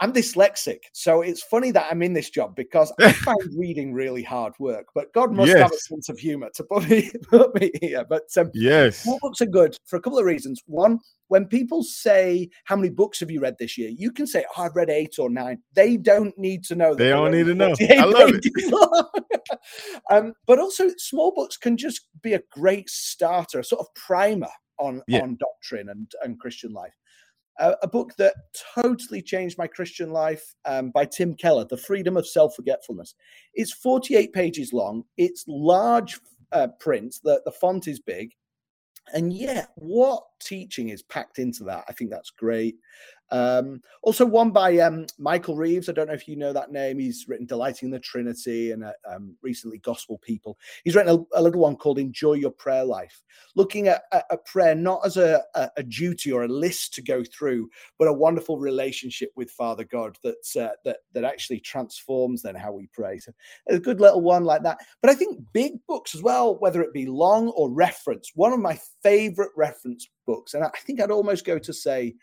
I'm 0.03 0.11
dyslexic, 0.11 0.79
so 0.91 1.21
it's 1.21 1.41
funny 1.41 1.71
that 1.71 1.87
I'm 1.89 2.01
in 2.01 2.11
this 2.11 2.29
job 2.29 2.57
because 2.57 2.91
I 2.99 3.11
find 3.13 3.39
reading 3.57 3.93
really 3.93 4.21
hard 4.21 4.51
work. 4.59 4.87
But 4.93 5.13
God 5.13 5.31
must 5.31 5.47
yes. 5.47 5.59
have 5.61 5.71
a 5.71 5.77
sense 5.77 6.09
of 6.09 6.19
humor 6.19 6.49
to 6.55 6.63
put 6.65 6.89
me 6.89 7.09
put 7.29 7.55
me 7.55 7.71
here. 7.81 8.03
But 8.09 8.23
um, 8.35 8.51
yes, 8.53 9.07
books 9.21 9.39
are 9.39 9.45
good 9.45 9.77
for 9.85 9.95
a 9.95 10.01
couple 10.01 10.19
of 10.19 10.25
reasons. 10.25 10.61
One, 10.65 10.99
when 11.29 11.45
people 11.45 11.83
say 11.83 12.49
how 12.65 12.75
many 12.75 12.89
books 12.89 13.21
have 13.21 13.31
you 13.31 13.39
read 13.39 13.55
this 13.59 13.77
year, 13.77 13.91
you 13.95 14.11
can 14.11 14.27
say, 14.27 14.43
"Oh, 14.57 14.63
I've 14.63 14.75
read 14.75 14.89
eight 14.89 15.15
or 15.19 15.29
nine. 15.29 15.59
They 15.73 15.95
don't 15.95 16.37
need 16.37 16.65
to 16.65 16.75
know. 16.75 16.93
They 16.93 17.07
don't 17.07 17.31
need 17.31 17.45
to 17.45 17.55
know. 17.55 17.73
I 17.79 18.03
love 18.03 18.31
it. 18.33 19.59
um, 20.11 20.33
but 20.45 20.59
also, 20.59 20.89
small 20.97 21.31
books 21.33 21.55
can 21.55 21.77
just 21.77 22.09
be 22.21 22.33
a 22.33 22.41
great 22.51 22.89
starter, 22.89 23.59
a 23.59 23.63
sort 23.63 23.79
of 23.79 23.87
primer 23.95 24.49
on 24.79 25.01
yeah. 25.07 25.21
on 25.21 25.37
doctrine 25.39 25.87
and 25.87 26.11
and 26.23 26.37
Christian 26.41 26.73
life 26.73 26.91
a, 27.59 27.87
book 27.87 28.13
that 28.17 28.35
totally 28.75 29.21
changed 29.21 29.57
my 29.57 29.67
Christian 29.67 30.11
life 30.11 30.55
um, 30.65 30.91
by 30.91 31.05
Tim 31.05 31.35
Keller, 31.35 31.65
The 31.69 31.77
Freedom 31.77 32.17
of 32.17 32.27
Self 32.27 32.55
Forgetfulness. 32.55 33.15
It's 33.53 33.73
48 33.73 34.33
pages 34.33 34.73
long, 34.73 35.03
it's 35.17 35.45
large 35.47 36.19
uh, 36.51 36.67
print, 36.79 37.15
the, 37.23 37.41
the 37.45 37.51
font 37.51 37.87
is 37.87 37.99
big. 37.99 38.31
And 39.13 39.33
yet, 39.33 39.69
what 39.75 40.23
teaching 40.43 40.89
is 40.89 41.01
packed 41.01 41.39
into 41.39 41.63
that? 41.65 41.85
I 41.87 41.93
think 41.93 42.09
that's 42.09 42.31
great. 42.31 42.75
Um, 43.33 43.81
also, 44.03 44.27
one 44.27 44.51
by 44.51 44.77
um, 44.77 45.07
Michael 45.17 45.55
Reeves. 45.55 45.89
I 45.89 45.93
don't 45.93 46.07
know 46.07 46.13
if 46.13 46.27
you 46.27 46.35
know 46.35 46.53
that 46.53 46.71
name. 46.71 46.99
He's 46.99 47.25
written 47.27 47.47
Delighting 47.47 47.87
in 47.87 47.91
the 47.91 47.99
Trinity 47.99 48.71
and 48.71 48.83
uh, 48.83 48.91
um, 49.09 49.35
recently 49.41 49.79
Gospel 49.79 50.19
People. 50.19 50.59
He's 50.83 50.95
written 50.95 51.15
a, 51.33 51.39
a, 51.39 51.41
little 51.41 51.61
one 51.61 51.75
called 51.75 51.97
Enjoy 51.97 52.33
Your 52.33 52.51
Prayer 52.51 52.85
Life, 52.85 53.23
looking 53.55 53.87
at 53.87 54.03
a, 54.11 54.37
prayer 54.37 54.75
not 54.75 55.01
as 55.03 55.17
a, 55.17 55.41
a, 55.55 55.69
a, 55.77 55.83
duty 55.83 56.31
or 56.31 56.43
a 56.43 56.47
list 56.47 56.93
to 56.93 57.01
go 57.01 57.23
through, 57.23 57.69
but 57.97 58.07
a 58.07 58.13
wonderful 58.13 58.59
relationship 58.59 59.31
with 59.35 59.49
Father 59.49 59.83
God 59.83 60.15
that, 60.23 60.35
uh, 60.61 60.75
that, 60.85 60.97
that 61.13 61.23
actually 61.23 61.59
transforms 61.59 62.43
then 62.43 62.55
how 62.55 62.71
we 62.71 62.87
pray. 62.93 63.17
So, 63.17 63.31
a 63.67 63.79
good 63.79 63.99
little 63.99 64.21
one 64.21 64.43
like 64.43 64.61
that. 64.61 64.77
But 65.01 65.09
I 65.09 65.15
think 65.15 65.39
big 65.53 65.73
books 65.87 66.13
as 66.13 66.21
well, 66.21 66.59
whether 66.59 66.83
it 66.83 66.93
be 66.93 67.07
long 67.07 67.49
or 67.49 67.71
reference, 67.71 68.31
one 68.35 68.53
of 68.53 68.59
my 68.59 68.79
favorite 69.01 69.51
reference 69.57 70.07
books, 70.25 70.53
and 70.53 70.63
I 70.63 70.69
think 70.85 71.01
I'd 71.01 71.11
almost 71.11 71.45
go 71.45 71.59
to 71.59 71.73
say, 71.73 72.15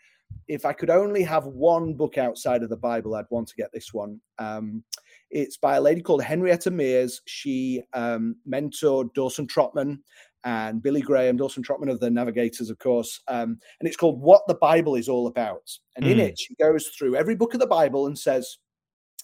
if 0.47 0.65
I 0.65 0.73
could 0.73 0.89
only 0.89 1.23
have 1.23 1.45
one 1.45 1.93
book 1.93 2.17
outside 2.17 2.63
of 2.63 2.69
the 2.69 2.77
Bible, 2.77 3.15
I'd 3.15 3.25
want 3.29 3.47
to 3.49 3.55
get 3.55 3.71
this 3.73 3.93
one. 3.93 4.19
Um, 4.39 4.83
it's 5.29 5.57
by 5.57 5.77
a 5.77 5.81
lady 5.81 6.01
called 6.01 6.23
Henrietta 6.23 6.71
Mears. 6.71 7.21
She 7.25 7.81
um, 7.93 8.35
mentored 8.47 9.13
Dawson 9.13 9.47
Trotman 9.47 9.99
and 10.43 10.81
Billy 10.81 11.01
Graham, 11.01 11.37
Dawson 11.37 11.63
Trotman 11.63 11.89
of 11.89 11.99
the 11.99 12.09
Navigators, 12.09 12.69
of 12.69 12.79
course. 12.79 13.21
Um, 13.27 13.59
and 13.79 13.87
it's 13.87 13.97
called 13.97 14.21
What 14.21 14.41
the 14.47 14.55
Bible 14.55 14.95
is 14.95 15.07
All 15.07 15.27
About. 15.27 15.69
And 15.95 16.05
mm. 16.05 16.11
in 16.11 16.19
it, 16.19 16.39
she 16.39 16.55
goes 16.55 16.87
through 16.87 17.15
every 17.15 17.35
book 17.35 17.53
of 17.53 17.59
the 17.59 17.67
Bible 17.67 18.07
and 18.07 18.17
says, 18.17 18.57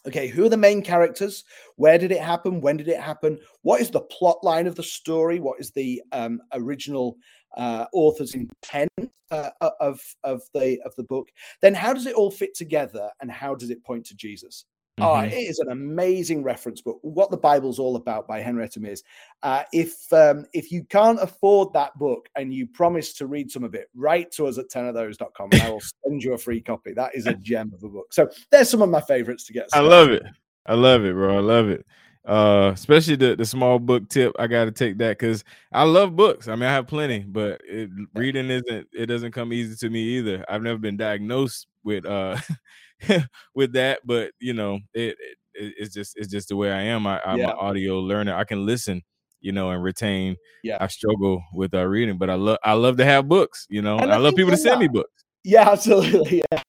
okay, 0.08 0.28
who 0.28 0.46
are 0.46 0.50
the 0.50 0.58
main 0.58 0.82
characters? 0.82 1.44
Where 1.76 1.98
did 1.98 2.12
it 2.12 2.22
happen? 2.22 2.62
When 2.62 2.78
did 2.78 2.88
it 2.88 3.00
happen? 3.00 3.40
What 3.62 3.82
is 3.82 3.92
the 3.92 4.02
plot 4.02 4.44
line 4.44 4.68
of 4.68 4.76
the 4.76 4.84
story? 4.84 5.40
What 5.40 5.60
is 5.60 5.72
the 5.72 6.02
um, 6.12 6.42
original 6.54 7.18
uh, 7.56 7.86
author's 7.94 8.36
intent 8.36 8.92
uh, 9.32 9.50
of 9.80 10.00
of 10.24 10.42
the 10.54 10.80
of 10.86 10.96
the 10.96 11.04
book, 11.04 11.30
then 11.62 11.74
how 11.74 11.94
does 11.94 12.06
it 12.06 12.16
all 12.16 12.32
fit 12.32 12.56
together, 12.56 13.10
and 13.22 13.32
how 13.32 13.56
does 13.56 13.70
it 13.70 13.84
point 13.84 14.06
to 14.06 14.16
Jesus? 14.16 14.66
Mm-hmm. 15.00 15.06
Oh, 15.06 15.20
it 15.22 15.34
is 15.34 15.60
an 15.60 15.70
amazing 15.70 16.42
reference 16.42 16.82
book. 16.82 16.98
What 17.04 17.30
the 17.30 17.38
Bible's 17.38 17.77
all 17.77 17.96
about 17.98 18.27
by 18.27 18.42
Henrietta 18.42 18.80
Mears. 18.80 19.04
Uh, 19.44 19.63
if 19.72 20.12
um, 20.12 20.46
if 20.54 20.72
you 20.72 20.84
can't 20.86 21.22
afford 21.22 21.72
that 21.74 21.98
book 22.00 22.30
and 22.36 22.51
you 22.51 22.66
promise 22.66 23.13
to 23.13 23.27
read 23.27 23.51
some 23.51 23.63
of 23.63 23.75
it, 23.75 23.89
write 23.96 24.32
to 24.32 24.48
us 24.48 24.58
at 24.58 24.70
tenofthose.com 24.70 25.50
and 25.51 25.62
I 25.62 25.70
will 25.70 25.82
send 26.04 26.24
you 26.24 26.34
a 26.34 26.38
free 26.38 26.62
copy. 26.62 26.94
That 26.94 27.13
is 27.13 27.27
a 27.27 27.34
gem 27.42 27.72
of 27.75 27.84
a 27.84 27.89
book. 27.89 28.12
So 28.12 28.27
there's 28.50 28.70
some 28.70 28.82
of 28.82 28.89
my 28.89 29.01
favorites 29.01 29.46
to 29.46 29.54
get. 29.54 29.70
Started. 29.70 29.88
I 29.88 29.89
love 29.89 30.10
it. 30.10 30.24
I 30.66 30.74
love 30.74 31.06
it, 31.06 31.13
bro. 31.13 31.38
I 31.38 31.42
love 31.42 31.70
it 31.70 31.86
uh 32.27 32.72
especially 32.74 33.16
the 33.16 33.36
the 33.38 33.46
small 33.46 33.80
book 33.80 34.08
tip 34.10 34.34
i 34.38 34.48
got 34.48 34.66
to 34.66 34.72
take 34.72 34.98
that 34.98 35.18
because 35.18 35.46
i 35.72 35.84
love 35.84 36.16
books 36.16 36.50
i 36.50 36.56
mean 36.56 36.63
i 36.63 36.72
have 36.72 36.86
plenty 36.86 37.20
but 37.20 37.62
it, 37.63 37.89
reading 38.16 38.50
isn't 38.50 38.88
it 38.92 39.06
doesn't 39.06 39.32
come 39.32 39.54
easy 39.54 39.75
to 39.75 39.89
me 39.89 40.01
either 40.01 40.44
i've 40.50 40.62
never 40.62 40.77
been 40.77 40.98
diagnosed 40.98 41.68
with 41.86 42.06
uh 42.06 42.36
with 43.56 43.74
that 43.74 44.00
but 44.06 44.32
you 44.39 44.54
know 44.54 44.80
it, 44.94 45.16
it, 45.54 45.74
it's 45.77 45.94
just 45.94 46.13
it's 46.18 46.32
just 46.32 46.50
the 46.50 46.56
way 46.56 46.72
i 46.72 46.82
am. 46.82 47.06
I, 47.08 47.22
i'm 47.25 47.39
yeah. 47.39 47.51
an 47.51 47.58
audio 47.60 48.00
learner. 48.00 48.36
I 48.36 48.44
can 48.44 48.66
listen 48.66 49.01
you 49.39 49.51
know 49.51 49.70
and 49.70 49.84
retain. 49.84 50.36
Yeah. 50.63 50.77
I 50.82 50.88
struggle 50.88 51.44
with 51.54 51.74
uh 51.74 51.86
reading 51.86 52.18
but 52.18 52.30
i 52.30 52.36
love 52.36 52.58
i 52.63 52.74
love 52.74 52.98
to 52.98 53.06
have 53.06 53.27
books 53.27 53.68
you 53.70 53.82
know? 53.82 53.98
I, 53.98 54.06
I 54.06 54.18
love 54.18 54.36
people 54.36 54.51
to 54.51 54.58
send 54.58 54.80
me 54.80 54.88
books. 54.88 55.24
Yeah 55.44 55.70
absolutely 55.72 56.44
yeah. 56.51 56.62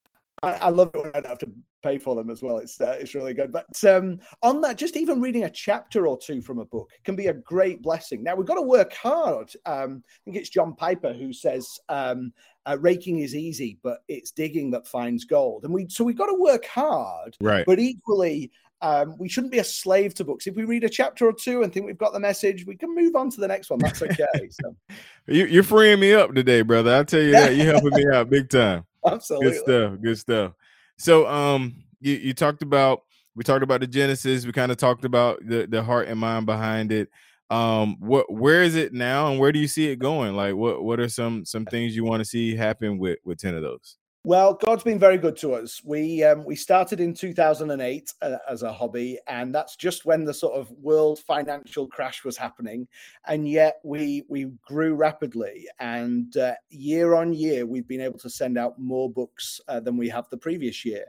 I, 0.43 0.53
I, 0.53 0.69
love 0.69 0.91
it 0.95 1.03
when 1.03 1.25
I 1.25 1.29
have 1.29 1.39
to 1.39 1.51
pay 1.83 1.99
for 1.99 2.15
them 2.15 2.31
as 2.31 2.43
well. 2.43 2.59
It's 2.59 2.81
uh, 2.81 2.97
it's 2.99 3.15
really 3.15 3.35
good. 3.35 3.53
But 3.53 3.85
um, 3.85 4.19
on 4.43 4.61
that, 4.63 4.77
just 4.77 4.97
even 4.97 5.21
reading 5.21 5.45
a 5.45 5.51
chapter 5.51 6.07
or 6.07 6.19
two 6.19 6.41
from 6.41 6.59
a 6.59 6.65
book 6.65 6.91
can 7.05 7.17
be 7.17 7.29
a 7.29 7.35
great 7.35 7.83
blessing. 7.83 8.23
Now 8.23 8.35
we've 8.35 8.47
got 8.47 8.55
to 8.55 8.63
work 8.63 8.93
hard. 8.95 9.53
Um, 9.67 10.03
I 10.07 10.19
think 10.25 10.37
it's 10.37 10.51
John 10.51 10.75
Piper 10.75 11.13
who 11.13 11.33
says 11.33 11.79
um, 11.89 12.33
uh, 12.67 12.77
raking 12.81 13.21
is 13.21 13.35
easy, 13.35 13.79
but 13.83 14.03
it's 14.09 14.31
digging 14.31 14.71
that 14.73 14.87
finds 14.87 15.25
gold. 15.25 15.65
And 15.65 15.73
we 15.73 15.89
so 15.89 16.05
we've 16.05 16.19
got 16.19 16.27
to 16.27 16.39
work 16.39 16.67
hard, 16.67 17.37
right? 17.41 17.67
But 17.67 17.79
equally. 17.79 18.51
Um, 18.81 19.17
we 19.19 19.29
shouldn't 19.29 19.51
be 19.51 19.59
a 19.59 19.65
slave 19.65 20.15
to 20.15 20.25
books. 20.25 20.47
If 20.47 20.55
we 20.55 20.63
read 20.63 20.85
a 20.85 20.89
chapter 20.89 21.27
or 21.27 21.33
two 21.33 21.65
and 21.65 21.73
think 21.73 21.85
we've 21.85 21.99
got 21.99 22.13
the 22.13 22.21
message, 22.21 22.65
we 22.65 22.77
can 22.77 22.95
move 22.95 23.17
on 23.17 23.29
to 23.31 23.41
the 23.41 23.49
next 23.49 23.71
one. 23.71 23.81
That's 23.81 24.01
okay. 24.01 24.49
So. 24.51 24.77
you, 25.27 25.59
are 25.59 25.65
freeing 25.65 25.99
me 25.99 26.15
up 26.15 26.33
today, 26.33 26.63
brother. 26.63 26.97
I 26.97 27.03
tell 27.03 27.21
you 27.21 27.33
that 27.33 27.57
you're 27.57 27.67
helping 27.73 27.95
me 27.95 28.07
out 28.15 28.31
big 28.31 28.49
time. 28.49 28.85
Absolutely. 29.05 29.51
Good 29.51 29.59
stuff. 29.59 30.01
Good 30.01 30.19
stuff. 30.19 30.53
So 30.99 31.27
um 31.29 31.77
you, 32.01 32.15
you 32.15 32.35
talked 32.35 32.63
about 32.63 33.03
we 33.35 33.45
talked 33.45 33.63
about 33.63 33.81
the 33.81 33.87
Genesis, 33.87 34.45
we 34.45 34.53
kind 34.53 34.73
of 34.73 34.79
talked 34.79 35.05
about 35.05 35.39
the, 35.47 35.67
the 35.67 35.83
heart 35.83 36.09
and 36.09 36.19
mind 36.19 36.47
behind 36.47 36.93
it. 36.93 37.09
Um 37.51 37.97
what 38.01 38.33
where 38.33 38.63
is 38.63 38.75
it 38.75 38.93
now 38.93 39.31
and 39.31 39.41
where 39.41 39.53
do 39.53 39.59
you 39.59 39.69
see 39.69 39.89
it 39.91 39.97
going? 39.99 40.35
Like 40.35 40.55
what 40.55 40.83
what 40.85 41.01
are 41.01 41.09
some 41.09 41.45
some 41.45 41.65
things 41.67 41.97
you 41.97 42.05
want 42.05 42.21
to 42.21 42.25
see 42.25 42.55
happen 42.57 42.99
with 42.99 43.19
with 43.25 43.39
10 43.39 43.55
of 43.55 43.63
those? 43.63 43.97
Well, 44.25 44.55
God's 44.55 44.83
been 44.83 44.99
very 44.99 45.17
good 45.17 45.37
to 45.39 45.55
us. 45.55 45.81
We 45.85 46.25
um, 46.25 46.45
we 46.45 46.57
started 46.57 47.01
in 47.01 47.15
2008 47.15 48.15
uh, 48.21 48.37
as 48.49 48.63
a 48.63 48.73
hobby, 48.73 49.19
and 49.29 49.55
that's 49.55 49.77
just 49.77 50.05
when 50.05 50.25
the 50.25 50.35
sort 50.35 50.59
of 50.59 50.71
world 50.73 51.21
financial 51.21 51.87
crash 51.87 52.25
was 52.25 52.37
happening, 52.37 52.89
and 53.27 53.49
yet 53.49 53.77
we 53.85 54.25
we 54.29 54.51
grew 54.67 54.95
rapidly. 54.95 55.69
And 55.79 56.37
uh, 56.37 56.55
year 56.69 57.15
on 57.15 57.33
year, 57.33 57.65
we've 57.65 57.87
been 57.87 58.01
able 58.01 58.19
to 58.19 58.29
send 58.29 58.59
out 58.59 58.79
more 58.79 59.09
books 59.11 59.61
uh, 59.69 59.81
than 59.81 59.97
we 59.97 60.09
have 60.09 60.29
the 60.31 60.37
previous 60.37 60.85
year. 60.85 61.05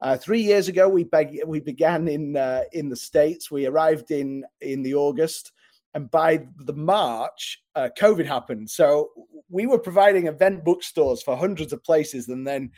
Uh, 0.00 0.16
three 0.16 0.40
years 0.40 0.68
ago, 0.68 0.88
we 0.88 1.02
beg- 1.02 1.40
we 1.44 1.58
began 1.58 2.06
in 2.06 2.36
uh, 2.36 2.62
in 2.72 2.88
the 2.88 2.96
states. 2.96 3.50
We 3.50 3.66
arrived 3.66 4.12
in 4.12 4.44
in 4.60 4.82
the 4.82 4.94
August, 4.94 5.52
and 5.98 6.08
by 6.12 6.46
the 6.58 6.72
March, 6.72 7.60
uh, 7.74 7.88
COVID 7.98 8.24
happened. 8.24 8.70
So 8.70 9.10
we 9.50 9.66
were 9.66 9.80
providing 9.80 10.28
event 10.28 10.64
bookstores 10.64 11.22
for 11.22 11.36
hundreds 11.36 11.72
of 11.72 11.82
places, 11.82 12.28
and 12.28 12.46
then 12.46 12.70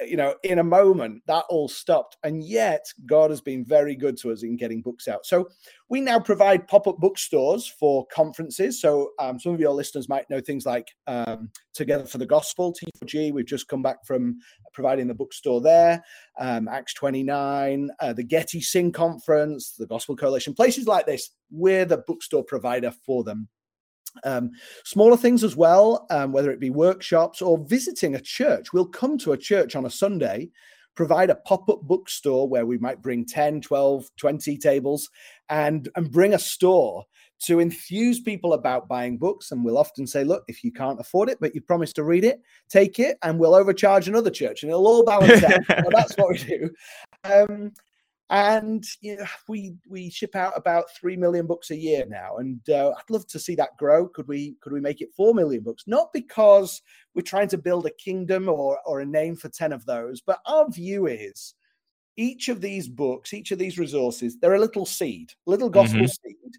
you 0.00 0.16
know, 0.16 0.34
in 0.42 0.58
a 0.58 0.64
moment, 0.64 1.22
that 1.26 1.44
all 1.48 1.68
stopped. 1.68 2.16
And 2.22 2.44
yet, 2.44 2.86
God 3.06 3.30
has 3.30 3.40
been 3.40 3.64
very 3.64 3.94
good 3.96 4.16
to 4.18 4.32
us 4.32 4.42
in 4.42 4.56
getting 4.56 4.82
books 4.82 5.08
out. 5.08 5.26
So, 5.26 5.48
we 5.88 6.00
now 6.00 6.20
provide 6.20 6.68
pop 6.68 6.86
up 6.86 6.98
bookstores 6.98 7.66
for 7.66 8.06
conferences. 8.06 8.80
So, 8.80 9.10
um, 9.18 9.38
some 9.40 9.54
of 9.54 9.60
your 9.60 9.72
listeners 9.72 10.08
might 10.08 10.28
know 10.30 10.40
things 10.40 10.66
like 10.66 10.88
um, 11.06 11.50
Together 11.74 12.06
for 12.06 12.18
the 12.18 12.26
Gospel, 12.26 12.74
T4G. 12.74 13.32
We've 13.32 13.46
just 13.46 13.68
come 13.68 13.82
back 13.82 14.04
from 14.04 14.38
providing 14.72 15.06
the 15.06 15.14
bookstore 15.14 15.60
there, 15.60 16.02
um, 16.38 16.68
Acts 16.68 16.94
29, 16.94 17.90
uh, 18.00 18.12
the 18.12 18.24
Getty 18.24 18.60
Sing 18.60 18.92
Conference, 18.92 19.74
the 19.78 19.86
Gospel 19.86 20.16
Coalition, 20.16 20.54
places 20.54 20.86
like 20.86 21.06
this. 21.06 21.30
We're 21.50 21.84
the 21.84 21.98
bookstore 21.98 22.44
provider 22.44 22.92
for 23.06 23.24
them. 23.24 23.48
Um, 24.24 24.50
smaller 24.84 25.16
things 25.16 25.44
as 25.44 25.56
well, 25.56 26.06
um, 26.10 26.32
whether 26.32 26.50
it 26.50 26.60
be 26.60 26.70
workshops 26.70 27.42
or 27.42 27.58
visiting 27.66 28.14
a 28.14 28.20
church. 28.20 28.72
We'll 28.72 28.86
come 28.86 29.18
to 29.18 29.32
a 29.32 29.38
church 29.38 29.76
on 29.76 29.86
a 29.86 29.90
Sunday, 29.90 30.50
provide 30.94 31.30
a 31.30 31.36
pop 31.36 31.68
up 31.68 31.82
bookstore 31.82 32.48
where 32.48 32.66
we 32.66 32.78
might 32.78 33.02
bring 33.02 33.24
10, 33.24 33.60
12, 33.60 34.06
20 34.16 34.58
tables 34.58 35.08
and, 35.48 35.88
and 35.94 36.10
bring 36.10 36.34
a 36.34 36.38
store 36.38 37.04
to 37.40 37.60
enthuse 37.60 38.20
people 38.20 38.52
about 38.52 38.88
buying 38.88 39.16
books. 39.16 39.52
And 39.52 39.64
we'll 39.64 39.78
often 39.78 40.06
say, 40.06 40.24
look, 40.24 40.42
if 40.48 40.64
you 40.64 40.72
can't 40.72 41.00
afford 41.00 41.28
it, 41.28 41.38
but 41.40 41.54
you 41.54 41.60
promise 41.60 41.92
to 41.94 42.04
read 42.04 42.24
it, 42.24 42.40
take 42.68 42.98
it 42.98 43.16
and 43.22 43.38
we'll 43.38 43.54
overcharge 43.54 44.08
another 44.08 44.30
church 44.30 44.62
and 44.62 44.70
it'll 44.70 44.86
all 44.86 45.04
balance 45.04 45.44
out. 45.44 45.60
so 45.68 45.90
that's 45.90 46.14
what 46.16 46.30
we 46.30 46.38
do. 46.38 46.70
Um, 47.24 47.72
and 48.30 48.84
you 49.00 49.16
know, 49.16 49.24
we 49.48 49.74
we 49.88 50.10
ship 50.10 50.36
out 50.36 50.52
about 50.56 50.86
three 50.98 51.16
million 51.16 51.46
books 51.46 51.70
a 51.70 51.76
year 51.76 52.04
now, 52.06 52.36
and 52.36 52.60
uh, 52.68 52.90
I'd 52.90 53.10
love 53.10 53.26
to 53.28 53.38
see 53.38 53.54
that 53.54 53.76
grow. 53.78 54.08
Could 54.08 54.28
we 54.28 54.56
could 54.60 54.72
we 54.72 54.80
make 54.80 55.00
it 55.00 55.14
four 55.16 55.34
million 55.34 55.62
books? 55.62 55.84
Not 55.86 56.12
because 56.12 56.82
we're 57.14 57.22
trying 57.22 57.48
to 57.48 57.58
build 57.58 57.86
a 57.86 57.90
kingdom 57.90 58.48
or 58.48 58.78
or 58.84 59.00
a 59.00 59.06
name 59.06 59.36
for 59.36 59.48
ten 59.48 59.72
of 59.72 59.86
those, 59.86 60.20
but 60.20 60.40
our 60.46 60.70
view 60.70 61.06
is 61.06 61.54
each 62.16 62.48
of 62.48 62.60
these 62.60 62.88
books, 62.88 63.32
each 63.32 63.52
of 63.52 63.58
these 63.58 63.78
resources, 63.78 64.38
they're 64.38 64.54
a 64.54 64.60
little 64.60 64.84
seed, 64.84 65.30
a 65.46 65.50
little 65.50 65.70
gospel 65.70 66.00
mm-hmm. 66.00 66.28
seed, 66.28 66.52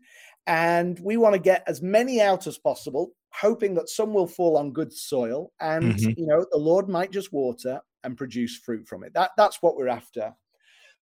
and 0.48 1.00
we 1.02 1.18
want 1.18 1.34
to 1.34 1.40
get 1.40 1.64
as 1.68 1.82
many 1.82 2.22
out 2.22 2.48
as 2.48 2.58
possible, 2.58 3.12
hoping 3.34 3.76
that 3.76 3.90
some 3.90 4.14
will 4.14 4.26
fall 4.26 4.58
on 4.58 4.72
good 4.72 4.92
soil, 4.92 5.52
and 5.60 5.94
mm-hmm. 5.96 6.12
you 6.18 6.26
know 6.26 6.46
the 6.52 6.58
Lord 6.58 6.90
might 6.90 7.12
just 7.12 7.32
water, 7.32 7.80
and 8.04 8.18
produce 8.18 8.58
fruit 8.58 8.88
from 8.88 9.04
it. 9.04 9.14
That 9.14 9.32
that's 9.38 9.62
what 9.62 9.76
we're 9.76 9.88
after. 9.88 10.34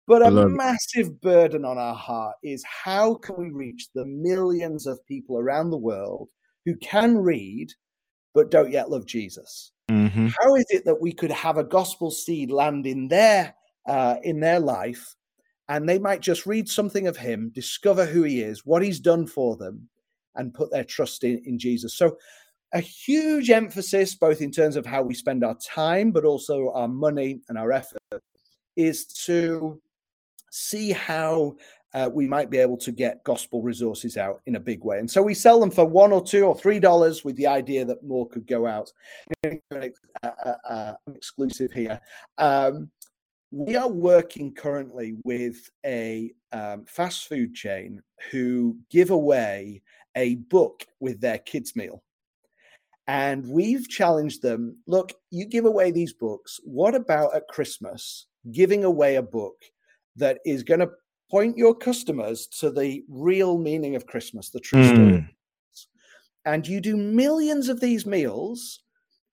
But 0.07 0.21
a 0.21 0.47
massive 0.47 1.19
burden 1.19 1.65
on 1.65 1.79
our 1.79 1.95
heart 1.95 2.35
is 2.43 2.63
how 2.63 3.15
can 3.15 3.37
we 3.37 3.49
reach 3.49 3.87
the 3.95 4.05
millions 4.05 4.85
of 4.85 5.03
people 5.07 5.39
around 5.39 5.71
the 5.71 5.77
world 5.77 6.29
who 6.63 6.75
can 6.77 7.17
read 7.17 7.73
but 8.35 8.51
don't 8.51 8.71
yet 8.71 8.91
love 8.91 9.07
Jesus? 9.07 9.71
Mm-hmm. 9.89 10.27
How 10.39 10.55
is 10.55 10.65
it 10.69 10.85
that 10.85 11.01
we 11.01 11.11
could 11.11 11.31
have 11.31 11.57
a 11.57 11.63
gospel 11.63 12.11
seed 12.11 12.51
land 12.51 12.85
in 12.85 13.07
their 13.07 13.55
uh, 13.87 14.17
in 14.23 14.39
their 14.39 14.59
life, 14.59 15.15
and 15.69 15.87
they 15.87 15.99
might 15.99 16.21
just 16.21 16.45
read 16.45 16.69
something 16.69 17.07
of 17.07 17.17
Him, 17.17 17.51
discover 17.53 18.05
who 18.05 18.23
He 18.23 18.41
is, 18.41 18.65
what 18.65 18.83
He's 18.83 18.99
done 18.99 19.25
for 19.25 19.55
them, 19.55 19.89
and 20.35 20.53
put 20.53 20.71
their 20.71 20.83
trust 20.83 21.23
in, 21.23 21.41
in 21.45 21.57
Jesus? 21.57 21.95
So, 21.95 22.17
a 22.73 22.79
huge 22.79 23.49
emphasis, 23.49 24.15
both 24.15 24.41
in 24.41 24.51
terms 24.51 24.75
of 24.75 24.85
how 24.85 25.01
we 25.01 25.13
spend 25.13 25.43
our 25.43 25.55
time, 25.55 26.11
but 26.11 26.25
also 26.25 26.71
our 26.73 26.87
money 26.87 27.41
and 27.47 27.57
our 27.57 27.71
effort, 27.71 28.01
is 28.75 29.05
to 29.05 29.79
see 30.55 30.91
how 30.91 31.53
uh, 31.93 32.09
we 32.11 32.27
might 32.27 32.49
be 32.49 32.57
able 32.57 32.77
to 32.77 32.91
get 32.91 33.23
gospel 33.25 33.61
resources 33.61 34.15
out 34.15 34.41
in 34.45 34.55
a 34.55 34.59
big 34.59 34.83
way. 34.83 34.99
And 34.99 35.09
so 35.09 35.21
we 35.21 35.33
sell 35.33 35.59
them 35.59 35.69
for 35.69 35.85
one 35.85 36.13
or 36.13 36.23
two 36.23 36.43
or 36.43 36.57
three 36.57 36.79
dollars 36.79 37.25
with 37.25 37.35
the 37.35 37.47
idea 37.47 37.83
that 37.85 38.03
more 38.03 38.27
could 38.27 38.47
go 38.47 38.65
out. 38.65 38.91
Uh, 39.45 39.57
uh, 40.23 40.53
uh, 40.69 40.93
exclusive 41.13 41.71
here. 41.71 41.99
Um, 42.37 42.89
we 43.51 43.75
are 43.75 43.89
working 43.89 44.53
currently 44.53 45.15
with 45.23 45.69
a 45.85 46.31
um, 46.51 46.85
fast 46.85 47.27
food 47.27 47.53
chain 47.53 48.01
who 48.31 48.77
give 48.89 49.09
away 49.09 49.81
a 50.15 50.35
book 50.35 50.85
with 50.99 51.19
their 51.19 51.39
kids' 51.39 51.75
meal. 51.75 52.01
And 53.07 53.45
we've 53.47 53.87
challenged 53.87 54.41
them 54.41 54.77
look, 54.87 55.13
you 55.31 55.45
give 55.45 55.65
away 55.65 55.91
these 55.91 56.13
books. 56.13 56.59
What 56.63 56.95
about 56.95 57.35
at 57.35 57.47
Christmas 57.49 58.27
giving 58.51 58.83
away 58.83 59.15
a 59.15 59.21
book 59.21 59.55
that 60.15 60.39
is 60.45 60.63
going 60.63 60.79
to 60.79 60.89
point 61.29 61.57
your 61.57 61.75
customers 61.75 62.47
to 62.47 62.69
the 62.69 63.03
real 63.09 63.57
meaning 63.57 63.95
of 63.95 64.05
Christmas, 64.05 64.49
the 64.49 64.59
true 64.59 64.83
story. 64.83 64.97
Mm. 64.97 65.29
And 66.45 66.67
you 66.67 66.79
do 66.79 66.95
millions 66.95 67.69
of 67.69 67.79
these 67.79 68.05
meals. 68.05 68.81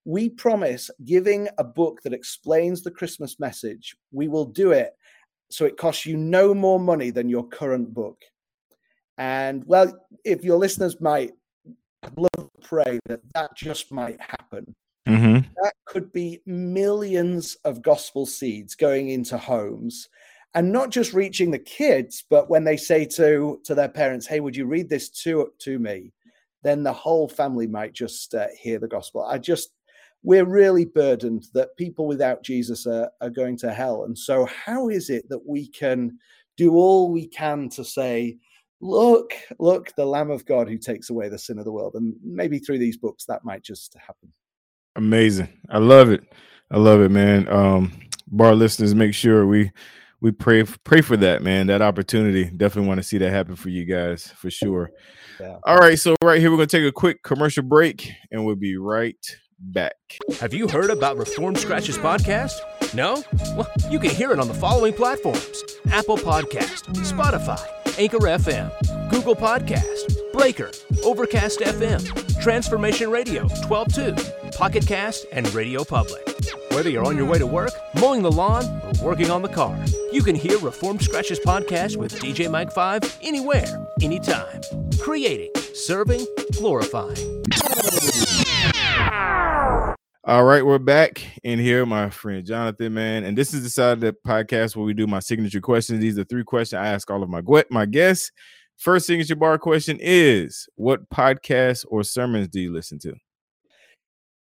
We 0.05 0.29
promise 0.29 0.89
giving 1.05 1.47
a 1.57 1.63
book 1.63 2.01
that 2.03 2.13
explains 2.13 2.81
the 2.81 2.91
Christmas 2.91 3.39
message. 3.39 3.95
We 4.11 4.27
will 4.27 4.45
do 4.45 4.71
it 4.71 4.93
so 5.49 5.65
it 5.65 5.77
costs 5.77 6.05
you 6.05 6.17
no 6.17 6.53
more 6.53 6.79
money 6.79 7.11
than 7.11 7.29
your 7.29 7.47
current 7.47 7.93
book. 7.93 8.19
And 9.19 9.63
well, 9.67 9.93
if 10.25 10.43
your 10.43 10.57
listeners 10.57 10.99
might 10.99 11.31
love 12.17 12.29
to 12.33 12.49
pray 12.67 12.99
that 13.05 13.21
that 13.33 13.55
just 13.55 13.91
might 13.91 14.19
happen. 14.19 14.75
Mm-hmm. 15.07 15.47
That 15.61 15.73
could 15.85 16.11
be 16.11 16.41
millions 16.45 17.55
of 17.65 17.81
gospel 17.81 18.25
seeds 18.25 18.75
going 18.75 19.09
into 19.09 19.37
homes 19.37 20.09
and 20.55 20.71
not 20.71 20.89
just 20.89 21.13
reaching 21.13 21.51
the 21.51 21.59
kids 21.59 22.23
but 22.29 22.49
when 22.49 22.63
they 22.63 22.77
say 22.77 23.05
to 23.05 23.59
to 23.63 23.73
their 23.73 23.89
parents 23.89 24.27
hey 24.27 24.39
would 24.39 24.55
you 24.55 24.65
read 24.65 24.89
this 24.89 25.09
to 25.09 25.51
to 25.59 25.79
me? 25.79 26.11
then 26.63 26.81
the 26.81 26.93
whole 26.93 27.27
family 27.27 27.67
might 27.67 27.93
just 27.93 28.33
uh, 28.33 28.47
hear 28.59 28.79
the 28.79 28.87
gospel. 28.87 29.23
I 29.23 29.37
just 29.37 29.71
we're 30.25 30.45
really 30.45 30.85
burdened 30.85 31.47
that 31.53 31.75
people 31.75 32.07
without 32.07 32.43
jesus 32.43 32.87
are, 32.87 33.11
are 33.19 33.29
going 33.29 33.57
to 33.57 33.73
hell. 33.73 34.05
And 34.05 34.17
so 34.17 34.45
how 34.45 34.87
is 34.89 35.09
it 35.09 35.27
that 35.29 35.45
we 35.45 35.67
can 35.67 36.17
do 36.55 36.75
all 36.75 37.11
we 37.11 37.27
can 37.27 37.67
to 37.69 37.83
say 37.83 38.37
look 38.79 39.33
look 39.59 39.91
the 39.97 40.05
lamb 40.05 40.31
of 40.31 40.45
god 40.45 40.69
who 40.69 40.77
takes 40.77 41.09
away 41.09 41.27
the 41.27 41.37
sin 41.37 41.59
of 41.59 41.65
the 41.65 41.71
world. 41.71 41.95
And 41.95 42.15
maybe 42.23 42.57
through 42.57 42.79
these 42.79 42.97
books 42.97 43.25
that 43.25 43.43
might 43.43 43.63
just 43.63 43.95
happen. 43.95 44.31
Amazing. 44.95 45.49
I 45.69 45.79
love 45.79 46.09
it. 46.09 46.23
I 46.71 46.77
love 46.77 47.01
it 47.01 47.09
man. 47.09 47.49
Um 47.49 47.91
bar 48.27 48.55
listeners 48.55 48.95
make 48.95 49.13
sure 49.13 49.45
we 49.45 49.71
we 50.23 50.31
pray 50.31 50.63
pray 50.85 51.01
for 51.01 51.17
that, 51.17 51.43
man. 51.43 51.67
That 51.67 51.81
opportunity. 51.81 52.45
Definitely 52.45 52.87
want 52.87 52.99
to 52.99 53.03
see 53.03 53.17
that 53.17 53.29
happen 53.29 53.57
for 53.57 53.67
you 53.67 53.83
guys 53.83 54.27
for 54.37 54.49
sure. 54.49 54.89
Yeah. 55.39 55.57
All 55.65 55.77
right, 55.77 55.99
so 55.99 56.15
right 56.23 56.39
here 56.39 56.49
we're 56.49 56.57
gonna 56.57 56.67
take 56.67 56.85
a 56.85 56.93
quick 56.93 57.21
commercial 57.23 57.61
break, 57.61 58.09
and 58.31 58.45
we'll 58.45 58.55
be 58.55 58.77
right 58.77 59.17
back. 59.59 59.95
Have 60.39 60.53
you 60.53 60.69
heard 60.69 60.89
about 60.89 61.17
Reform 61.17 61.57
Scratches 61.57 61.97
podcast? 61.97 62.53
No? 62.93 63.21
Well, 63.57 63.69
you 63.89 63.99
can 63.99 64.11
hear 64.11 64.31
it 64.31 64.39
on 64.39 64.47
the 64.47 64.53
following 64.53 64.93
platforms: 64.93 65.61
Apple 65.91 66.17
Podcast, 66.17 66.83
Spotify, 67.03 67.61
Anchor 67.99 68.19
FM, 68.19 69.09
Google 69.11 69.35
Podcast, 69.35 70.15
Breaker, 70.31 70.71
Overcast 71.03 71.59
FM, 71.59 72.41
Transformation 72.41 73.11
Radio, 73.11 73.49
12.2, 73.49 74.57
Pocket 74.57 74.87
Cast, 74.87 75.25
and 75.33 75.53
Radio 75.53 75.83
Public. 75.83 76.21
Whether 76.71 76.89
you're 76.89 77.05
on 77.05 77.17
your 77.17 77.25
way 77.25 77.39
to 77.39 77.45
work, 77.45 77.71
mowing 77.99 78.21
the 78.21 78.31
lawn, 78.31 78.63
or 78.99 79.07
working 79.07 79.29
on 79.29 79.41
the 79.41 79.49
car, 79.49 79.77
you 80.13 80.21
can 80.21 80.35
hear 80.35 80.59
Reformed 80.59 81.01
Scratches 81.01 81.39
podcast 81.39 81.97
with 81.97 82.19
DJ 82.19 82.49
Mike 82.49 82.71
5 82.71 83.17
anywhere, 83.23 83.65
anytime. 84.01 84.61
Creating, 84.99 85.49
serving, 85.73 86.23
glorifying. 86.51 87.43
All 90.25 90.43
right, 90.43 90.63
we're 90.63 90.77
back 90.77 91.23
in 91.43 91.57
here, 91.57 91.85
my 91.85 92.11
friend 92.11 92.45
Jonathan, 92.45 92.93
man. 92.93 93.23
And 93.23 93.35
this 93.35 93.55
is 93.55 93.63
the 93.63 93.69
side 93.69 93.93
of 93.93 93.99
the 94.01 94.15
podcast 94.25 94.75
where 94.75 94.85
we 94.85 94.93
do 94.93 95.07
my 95.07 95.19
signature 95.19 95.59
questions. 95.59 95.99
These 95.99 96.19
are 96.19 96.23
three 96.23 96.43
questions 96.43 96.77
I 96.77 96.87
ask 96.87 97.09
all 97.09 97.23
of 97.23 97.29
my 97.29 97.41
my 97.71 97.87
guests. 97.87 98.31
First 98.77 99.07
signature 99.07 99.35
bar 99.35 99.57
question 99.57 99.97
is 99.99 100.67
What 100.75 101.09
podcasts 101.09 101.85
or 101.89 102.03
sermons 102.03 102.49
do 102.49 102.59
you 102.59 102.71
listen 102.71 102.99
to? 102.99 103.13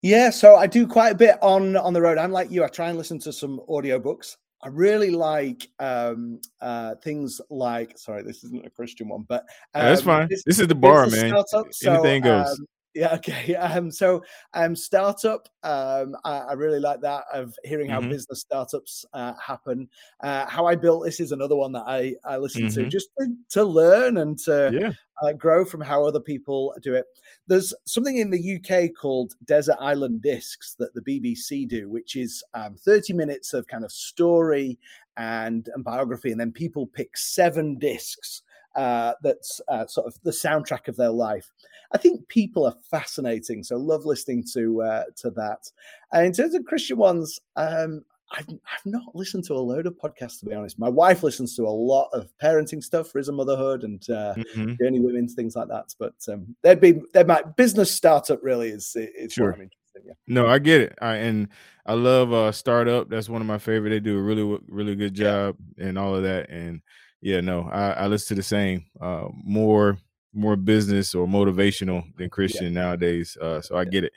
Yeah, 0.01 0.29
so 0.29 0.55
I 0.55 0.67
do 0.67 0.85
quite 0.85 1.13
a 1.13 1.15
bit 1.15 1.37
on 1.41 1.77
on 1.77 1.93
the 1.93 2.01
road. 2.01 2.17
I'm 2.17 2.31
like 2.31 2.51
you. 2.51 2.63
I 2.63 2.67
try 2.67 2.89
and 2.89 2.97
listen 2.97 3.19
to 3.19 3.33
some 3.33 3.61
audiobooks. 3.69 4.35
I 4.65 4.69
really 4.69 5.11
like 5.11 5.69
um, 5.77 6.41
uh, 6.59 6.95
things 6.95 7.39
like. 7.51 7.99
Sorry, 7.99 8.23
this 8.23 8.43
isn't 8.43 8.65
a 8.65 8.69
Christian 8.71 9.09
one, 9.09 9.23
but 9.27 9.41
um, 9.75 9.85
that's 9.85 10.01
fine. 10.01 10.27
This, 10.27 10.43
this, 10.43 10.59
is 10.59 10.67
the 10.67 10.73
bar, 10.73 11.05
man. 11.05 11.43
So, 11.45 11.67
Anything 11.85 12.23
goes. 12.23 12.49
Um, 12.49 12.65
yeah. 12.95 13.13
Okay. 13.15 13.55
Um, 13.65 13.89
so, 13.91 14.23
um, 14.53 14.75
startup. 14.75 15.49
Um, 15.63 16.15
I, 16.23 16.37
I 16.37 16.53
really 16.53 16.79
like 16.79 17.01
that 17.01 17.23
of 17.33 17.55
hearing 17.63 17.89
how 17.89 17.99
mm-hmm. 17.99 18.09
business 18.09 18.41
startups 18.41 19.05
uh, 19.13 19.33
happen. 19.33 19.89
Uh, 20.21 20.45
how 20.45 20.65
I 20.65 20.75
built 20.75 21.03
this 21.03 21.19
is 21.19 21.31
another 21.31 21.55
one 21.55 21.71
that 21.73 21.85
I 21.87 22.15
I 22.23 22.37
listen 22.37 22.63
mm-hmm. 22.63 22.83
to 22.83 22.89
just 22.89 23.09
to, 23.19 23.33
to, 23.49 23.63
learn 23.63 24.17
and 24.17 24.37
to 24.39 24.71
yeah. 24.73 24.91
uh, 25.21 25.33
grow 25.33 25.65
from 25.65 25.81
how 25.81 26.05
other 26.05 26.19
people 26.19 26.75
do 26.81 26.93
it. 26.93 27.05
There's 27.47 27.73
something 27.85 28.17
in 28.17 28.29
the 28.29 28.55
UK 28.55 28.95
called 28.95 29.33
Desert 29.45 29.77
Island 29.79 30.21
Discs 30.21 30.75
that 30.75 30.93
the 30.93 31.01
BBC 31.01 31.67
do, 31.67 31.89
which 31.89 32.15
is 32.15 32.43
um, 32.53 32.75
30 32.75 33.13
minutes 33.13 33.53
of 33.53 33.67
kind 33.67 33.83
of 33.83 33.91
story 33.91 34.77
and, 35.17 35.67
and 35.73 35.83
biography, 35.83 36.31
and 36.31 36.39
then 36.39 36.51
people 36.51 36.87
pick 36.87 37.17
seven 37.17 37.77
discs 37.79 38.43
uh, 38.75 39.13
that's 39.21 39.61
uh, 39.67 39.85
sort 39.87 40.07
of 40.07 40.17
the 40.23 40.31
soundtrack 40.31 40.87
of 40.87 40.95
their 40.95 41.09
life. 41.09 41.51
I 41.93 41.97
think 41.97 42.27
people 42.27 42.65
are 42.65 42.75
fascinating, 42.89 43.63
so 43.63 43.77
love 43.77 44.05
listening 44.05 44.43
to 44.53 44.81
uh, 44.81 45.03
to 45.17 45.31
that. 45.31 45.69
And 46.11 46.25
in 46.25 46.33
terms 46.33 46.55
of 46.55 46.65
Christian 46.65 46.97
ones, 46.97 47.39
um, 47.55 48.03
I've, 48.31 48.47
I've 48.49 48.85
not 48.85 49.15
listened 49.15 49.43
to 49.45 49.53
a 49.53 49.59
load 49.59 49.85
of 49.85 49.97
podcasts 49.97 50.39
to 50.39 50.45
be 50.45 50.53
honest. 50.53 50.79
My 50.79 50.89
wife 50.89 51.23
listens 51.23 51.55
to 51.55 51.63
a 51.63 51.69
lot 51.69 52.09
of 52.11 52.29
parenting 52.41 52.83
stuff, 52.83 53.13
Risen 53.13 53.35
Motherhood, 53.35 53.83
and 53.83 54.01
uh, 54.09 54.35
mm-hmm. 54.35 54.73
Journey 54.81 54.99
Women's 54.99 55.35
things 55.35 55.55
like 55.55 55.67
that. 55.69 55.93
But 55.99 56.15
um, 56.27 56.55
there'd 56.61 56.81
be 56.81 57.01
there 57.13 57.25
might 57.25 57.55
business 57.55 57.91
startup 57.91 58.39
really 58.43 58.69
is 58.69 58.95
is 58.95 59.33
sure. 59.33 59.51
what 59.51 59.55
I'm 59.55 59.61
interested 59.61 60.01
in. 60.01 60.07
Yeah. 60.07 60.13
No, 60.27 60.47
I 60.47 60.59
get 60.59 60.81
it, 60.81 60.97
I, 61.01 61.15
and 61.15 61.47
I 61.85 61.93
love 61.93 62.33
uh, 62.33 62.51
startup. 62.51 63.09
That's 63.09 63.29
one 63.29 63.41
of 63.41 63.47
my 63.47 63.57
favorite. 63.57 63.91
They 63.91 63.99
do 63.99 64.17
a 64.17 64.21
really 64.21 64.59
really 64.67 64.95
good 64.95 65.13
job 65.13 65.55
yeah. 65.77 65.85
and 65.85 65.97
all 65.97 66.15
of 66.15 66.23
that. 66.23 66.49
And 66.49 66.81
yeah, 67.25 67.41
no, 67.41 67.67
I, 67.71 67.91
I 67.91 68.07
listen 68.07 68.27
to 68.27 68.35
the 68.35 68.43
same. 68.43 68.85
Uh, 69.01 69.29
more 69.43 69.97
more 70.31 70.55
business 70.55 71.15
or 71.15 71.25
motivational 71.25 72.03
than 72.17 72.29
Christian 72.29 72.65
yeah. 72.71 72.81
nowadays. 72.81 73.35
Uh, 73.41 73.61
so 73.61 73.77
I 73.77 73.81
yeah. 73.81 73.89
get 73.89 74.03
it. 74.03 74.13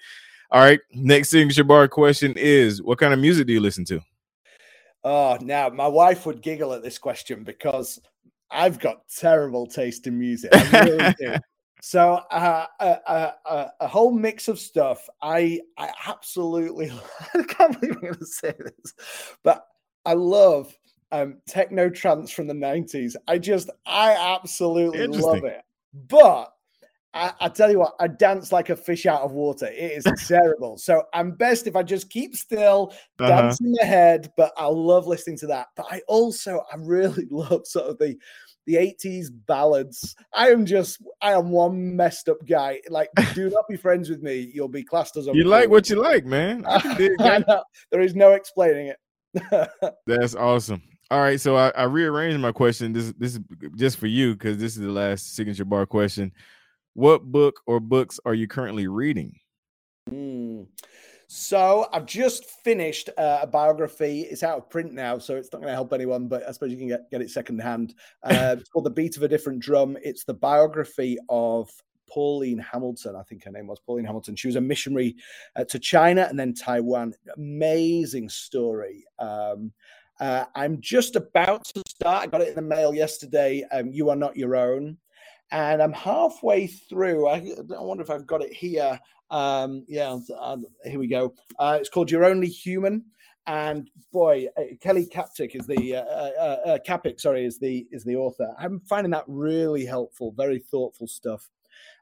All 0.51 0.61
right, 0.61 0.79
next 0.93 1.31
signature 1.31 1.65
bar 1.65 1.89
question 1.89 2.35
is: 2.37 2.83
What 2.83 2.99
kind 2.99 3.15
of 3.15 3.19
music 3.19 3.47
do 3.47 3.55
you 3.55 3.61
listen 3.61 3.87
to? 3.87 4.01
Oh, 5.05 5.39
now 5.41 5.71
my 5.71 5.87
wife 5.87 6.27
would 6.27 6.43
giggle 6.43 6.75
at 6.75 6.83
this 6.83 6.99
question 6.99 7.45
because 7.45 7.99
I've 8.51 8.79
got 8.79 9.09
terrible 9.09 9.67
taste 9.67 10.07
in 10.07 10.19
music. 10.19 10.51
I 10.55 10.81
really 10.83 11.15
do. 11.19 11.35
So 11.81 12.15
uh, 12.33 12.67
a, 12.81 12.99
a, 13.07 13.73
a, 13.79 13.87
whole 13.87 14.11
mix 14.11 14.49
of 14.49 14.59
stuff. 14.59 15.09
I 15.23 15.61
I 15.77 15.93
absolutely 16.09 16.91
I 17.35 17.43
can't 17.45 17.81
believe 17.81 17.95
I'm 17.95 18.03
going 18.03 18.15
to 18.17 18.27
say 18.27 18.53
this, 18.59 18.95
but 19.45 19.65
I 20.05 20.15
love 20.15 20.77
um, 21.13 21.39
techno 21.47 21.89
trance 21.89 22.31
from 22.31 22.47
the 22.47 22.55
90s. 22.55 23.17
I 23.27 23.39
just, 23.39 23.71
I 23.87 24.13
absolutely 24.35 25.07
love 25.07 25.45
it. 25.45 25.63
But 26.09 26.53
I, 27.15 27.33
I, 27.41 27.49
tell 27.49 27.71
you 27.71 27.79
what, 27.79 27.95
I 27.99 28.07
dance 28.07 28.53
like 28.53 28.69
a 28.71 28.77
fish 28.77 29.07
out 29.07 29.23
of 29.23 29.33
water. 29.33 29.67
It 29.67 30.05
is 30.05 30.05
terrible. 30.29 30.77
So 30.77 31.05
I'm 31.15 31.33
best 31.33 31.67
if 31.67 31.75
I 31.75 31.83
just 31.83 32.11
keep 32.11 32.37
still, 32.37 32.93
uh-huh. 33.19 33.29
dance 33.29 33.61
in 33.61 33.73
the 33.73 33.85
head, 33.85 34.33
but 34.37 34.53
I 34.57 34.67
love 34.67 35.07
listening 35.07 35.39
to 35.39 35.47
that. 35.49 35.69
But 35.77 35.87
I 35.91 36.03
also, 36.09 36.63
I 36.73 36.77
really 36.77 37.27
love 37.31 37.67
sort 37.67 37.87
of 37.87 37.99
the, 37.99 38.17
the 38.67 38.75
80s 38.75 39.29
ballads. 39.47 40.15
I 40.35 40.51
am 40.51 40.67
just, 40.67 41.03
I 41.23 41.33
am 41.33 41.51
one 41.51 41.97
messed 41.97 42.29
up 42.29 42.47
guy. 42.47 42.81
Like, 42.91 43.09
do 43.35 43.49
not 43.49 43.65
be 43.69 43.77
friends 43.77 44.11
with 44.11 44.23
me. 44.23 44.51
You'll 44.53 44.69
be 44.69 44.85
classed 44.85 45.17
as 45.17 45.27
a. 45.27 45.35
You 45.35 45.45
like 45.45 45.71
what 45.71 45.89
you 45.89 45.97
like, 45.97 46.27
man. 46.27 46.63
there 46.99 48.01
is 48.01 48.15
no 48.15 48.33
explaining 48.33 48.89
it. 48.89 48.99
That's 50.07 50.35
awesome. 50.35 50.83
All 51.11 51.21
right, 51.21 51.41
so 51.41 51.57
I, 51.57 51.71
I 51.71 51.85
rearranged 51.85 52.39
my 52.39 52.53
question. 52.53 52.93
This 52.93 53.13
this 53.19 53.35
is 53.35 53.41
just 53.77 53.97
for 53.97 54.07
you 54.07 54.35
because 54.35 54.59
this 54.59 54.77
is 54.77 54.83
the 54.83 54.93
last 54.93 55.35
signature 55.35 55.65
bar 55.65 55.87
question. 55.87 56.33
What 56.93 57.25
book 57.25 57.61
or 57.67 57.81
books 57.81 58.21
are 58.27 58.35
you 58.35 58.47
currently 58.47 58.89
reading? 58.89 59.39
Mm. 60.11 60.67
So 61.27 61.89
I've 61.93 62.07
just 62.07 62.45
finished 62.47 63.11
uh, 63.17 63.41
a 63.43 63.47
biography. 63.47 64.23
It's 64.23 64.43
out 64.43 64.59
of 64.59 64.71
print 64.71 64.93
now, 64.93 65.19
so 65.19 65.37
it's 65.37 65.51
not 65.53 65.61
going 65.61 65.69
to 65.71 65.75
help 65.75 65.93
anyone. 65.93 66.29
But 66.29 66.47
I 66.47 66.53
suppose 66.53 66.71
you 66.71 66.79
can 66.79 66.89
get, 66.89 67.11
get 67.11 67.23
it 67.23 67.31
secondhand. 67.31 67.95
Uh, 68.23 68.57
it's 68.59 68.69
called 68.69 68.85
"The 68.85 68.91
Beat 68.91 69.17
of 69.17 69.23
a 69.23 69.29
Different 69.29 69.61
Drum." 69.61 69.97
It's 70.03 70.25
the 70.25 70.35
biography 70.35 71.17
of 71.31 71.71
Pauline 72.09 72.59
Hamilton. 72.59 73.17
I 73.17 73.23
think 73.23 73.45
her 73.45 73.51
name 73.51 73.67
was 73.67 73.79
Pauline 73.81 74.05
Hamilton. 74.05 74.37
She 74.37 74.49
was 74.49 74.57
a 74.57 74.61
missionary 74.61 75.17
uh, 75.57 75.65
to 75.65 75.79
China 75.79 76.27
and 76.29 76.39
then 76.39 76.53
Taiwan. 76.53 77.15
Amazing 77.37 78.29
story. 78.29 79.05
Um, 79.19 79.73
uh, 80.21 80.45
I'm 80.55 80.81
just 80.81 81.17
about 81.17 81.65
to 81.67 81.83
start. 81.89 82.25
I 82.25 82.27
got 82.27 82.41
it 82.41 82.49
in 82.49 82.55
the 82.55 82.63
mail 82.63 82.95
yesterday. 82.95 83.65
Um, 83.71 83.91
you 83.91 84.11
are 84.11 84.17
not 84.17 84.37
your 84.37 84.57
own 84.57 84.99
and 85.51 85.83
I'm 85.83 85.93
halfway 85.93 86.67
through. 86.67 87.27
I, 87.27 87.37
I, 87.37 87.83
wonder 87.83 88.03
if 88.03 88.11
I've 88.11 88.27
got 88.27 88.43
it 88.43 88.53
here. 88.53 88.99
Um, 89.31 89.85
yeah, 89.89 90.19
uh, 90.39 90.57
here 90.85 90.99
we 90.99 91.09
go. 91.09 91.35
Uh, 91.59 91.79
it's 91.81 91.89
called 91.89 92.11
You're 92.11 92.25
Only 92.25 92.49
Human, 92.49 93.05
and 93.47 93.91
boy, 94.13 94.47
uh, 94.57 94.63
Kelly 94.81 95.07
Kapic 95.07 95.55
is 95.55 95.67
the 95.67 95.97
uh, 95.97 96.03
uh, 96.03 96.79
uh 96.95 97.11
sorry, 97.17 97.45
is 97.45 97.59
the 97.59 97.87
is 97.91 98.05
the 98.05 98.17
author. 98.17 98.55
I'm 98.59 98.81
finding 98.89 99.13
that 99.13 99.25
really 99.27 99.87
helpful, 99.87 100.35
very 100.37 100.59
thoughtful 100.59 101.07
stuff. 101.07 101.49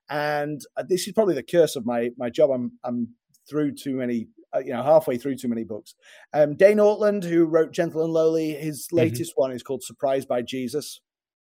And 0.09 0.61
this 0.89 1.07
is 1.09 1.15
probably 1.15 1.35
the 1.35 1.43
curse 1.43 1.77
of 1.77 1.85
my 1.87 2.11
my 2.17 2.31
job. 2.31 2.51
I'm 2.51 2.73
I'm 2.85 3.09
through 3.49 3.73
too 3.73 3.95
many 3.95 4.29
you 4.65 4.73
know 4.73 4.83
halfway 4.83 5.17
through 5.17 5.37
too 5.37 5.49
many 5.49 5.65
books. 5.65 5.95
Um, 6.33 6.57
Dane 6.57 6.79
Ortlund, 6.79 7.25
who 7.25 7.47
wrote 7.47 7.73
Gentle 7.73 8.05
and 8.05 8.13
Lowly, 8.13 8.53
his 8.53 8.87
mm-hmm. 8.87 8.97
latest 8.97 9.33
mm-hmm. 9.33 9.43
one 9.43 9.53
is 9.53 9.63
called 9.63 9.83
Surprised 9.83 10.29
by 10.29 10.43
Jesus. 10.43 11.01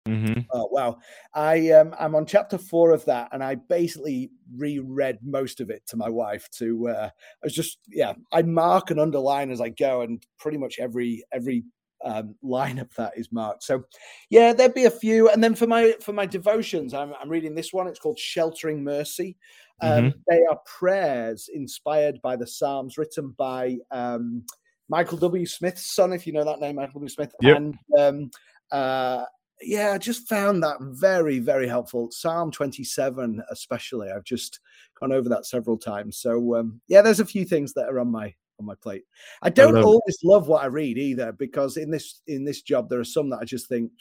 Mm-hmm. 0.07 0.41
Oh 0.51 0.67
wow! 0.71 0.97
I 1.35 1.69
um, 1.71 1.93
I'm 1.99 2.15
on 2.15 2.25
chapter 2.25 2.57
four 2.57 2.91
of 2.91 3.05
that, 3.05 3.29
and 3.31 3.43
I 3.43 3.55
basically 3.55 4.31
reread 4.57 5.19
most 5.21 5.61
of 5.61 5.69
it 5.69 5.83
to 5.87 5.97
my 5.97 6.09
wife. 6.09 6.49
To 6.57 6.89
uh, 6.89 7.09
I 7.11 7.43
was 7.43 7.53
just 7.53 7.77
yeah, 7.87 8.13
I 8.31 8.41
mark 8.41 8.89
and 8.89 8.99
underline 8.99 9.51
as 9.51 9.61
I 9.61 9.69
go, 9.69 10.01
and 10.01 10.25
pretty 10.39 10.57
much 10.57 10.79
every 10.79 11.23
every 11.31 11.65
um, 12.03 12.35
line 12.41 12.79
of 12.79 12.93
that 12.95 13.13
is 13.15 13.31
marked. 13.31 13.63
So 13.63 13.83
yeah, 14.29 14.53
there'd 14.53 14.73
be 14.73 14.85
a 14.85 14.91
few, 14.91 15.29
and 15.29 15.43
then 15.43 15.55
for 15.55 15.67
my 15.67 15.95
for 16.01 16.13
my 16.13 16.25
devotions, 16.25 16.93
I'm 16.93 17.13
I'm 17.21 17.29
reading 17.29 17.55
this 17.55 17.73
one. 17.73 17.87
It's 17.87 17.99
called 17.99 18.19
Sheltering 18.19 18.83
Mercy. 18.83 19.37
Um, 19.81 19.89
mm-hmm. 19.91 20.19
They 20.29 20.45
are 20.45 20.59
prayers 20.65 21.49
inspired 21.53 22.21
by 22.21 22.35
the 22.35 22.47
Psalms, 22.47 22.97
written 22.97 23.33
by 23.37 23.77
um, 23.89 24.43
Michael 24.89 25.17
W. 25.17 25.45
Smith's 25.45 25.95
son, 25.95 26.13
if 26.13 26.27
you 26.27 26.33
know 26.33 26.43
that 26.43 26.59
name, 26.59 26.75
Michael 26.75 26.99
W. 26.99 27.09
Smith, 27.09 27.33
yep. 27.41 27.57
and 27.57 27.75
um, 27.97 28.31
uh, 28.71 29.25
yeah, 29.63 29.93
I 29.93 29.97
just 29.97 30.27
found 30.27 30.63
that 30.63 30.77
very, 30.81 31.39
very 31.39 31.67
helpful. 31.67 32.09
Psalm 32.11 32.51
27, 32.51 33.41
especially. 33.51 34.09
I've 34.09 34.23
just 34.23 34.59
gone 34.99 35.11
over 35.11 35.29
that 35.29 35.45
several 35.45 35.77
times. 35.77 36.17
So 36.19 36.55
um, 36.55 36.81
yeah, 36.87 37.01
there's 37.01 37.19
a 37.19 37.25
few 37.25 37.45
things 37.45 37.73
that 37.73 37.89
are 37.89 37.99
on 37.99 38.11
my 38.11 38.33
on 38.61 38.65
my 38.65 38.75
plate. 38.75 39.03
I 39.41 39.49
don't 39.49 39.77
I 39.77 39.81
always 39.81 40.17
love 40.23 40.47
what 40.47 40.63
I 40.63 40.67
read 40.67 40.97
either, 40.97 41.31
because 41.31 41.77
in 41.77 41.91
this 41.91 42.21
in 42.27 42.45
this 42.45 42.61
job 42.61 42.89
there 42.89 42.99
are 42.99 43.03
some 43.03 43.29
that 43.31 43.39
I 43.41 43.45
just 43.45 43.67
think, 43.67 43.91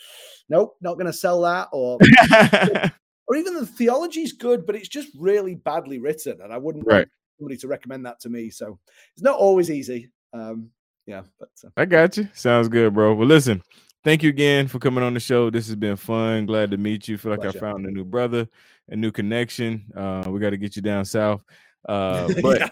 nope, 0.48 0.76
not 0.80 0.94
going 0.94 1.06
to 1.06 1.12
sell 1.12 1.40
that, 1.42 1.68
or 1.72 1.98
or 3.26 3.36
even 3.36 3.54
the 3.54 3.66
theology 3.66 4.22
is 4.22 4.32
good, 4.32 4.66
but 4.66 4.76
it's 4.76 4.88
just 4.88 5.08
really 5.18 5.54
badly 5.54 5.98
written, 5.98 6.40
and 6.42 6.52
I 6.52 6.58
wouldn't 6.58 6.86
right. 6.86 6.98
want 6.98 7.10
somebody 7.38 7.56
to 7.58 7.68
recommend 7.68 8.06
that 8.06 8.20
to 8.20 8.28
me. 8.28 8.50
So 8.50 8.78
it's 9.14 9.22
not 9.22 9.38
always 9.38 9.70
easy. 9.70 10.10
Um, 10.32 10.70
yeah, 11.06 11.22
but 11.38 11.50
uh, 11.64 11.70
I 11.76 11.86
got 11.86 12.16
you. 12.16 12.28
Sounds 12.34 12.68
good, 12.68 12.94
bro. 12.94 13.14
Well, 13.14 13.26
listen, 13.26 13.62
thank 14.04 14.22
you 14.22 14.28
again 14.28 14.68
for 14.68 14.78
coming 14.78 15.02
on 15.02 15.14
the 15.14 15.20
show. 15.20 15.50
This 15.50 15.66
has 15.66 15.76
been 15.76 15.96
fun. 15.96 16.46
Glad 16.46 16.70
to 16.70 16.76
meet 16.76 17.08
you. 17.08 17.18
Feel 17.18 17.32
like 17.32 17.40
Pleasure. 17.40 17.58
I 17.58 17.60
found 17.60 17.86
a 17.86 17.90
new 17.90 18.04
brother, 18.04 18.48
a 18.88 18.96
new 18.96 19.10
connection. 19.10 19.84
Uh, 19.96 20.24
we 20.28 20.40
got 20.40 20.50
to 20.50 20.56
get 20.56 20.76
you 20.76 20.82
down 20.82 21.04
south. 21.04 21.42
Uh, 21.88 22.30
but 22.42 22.70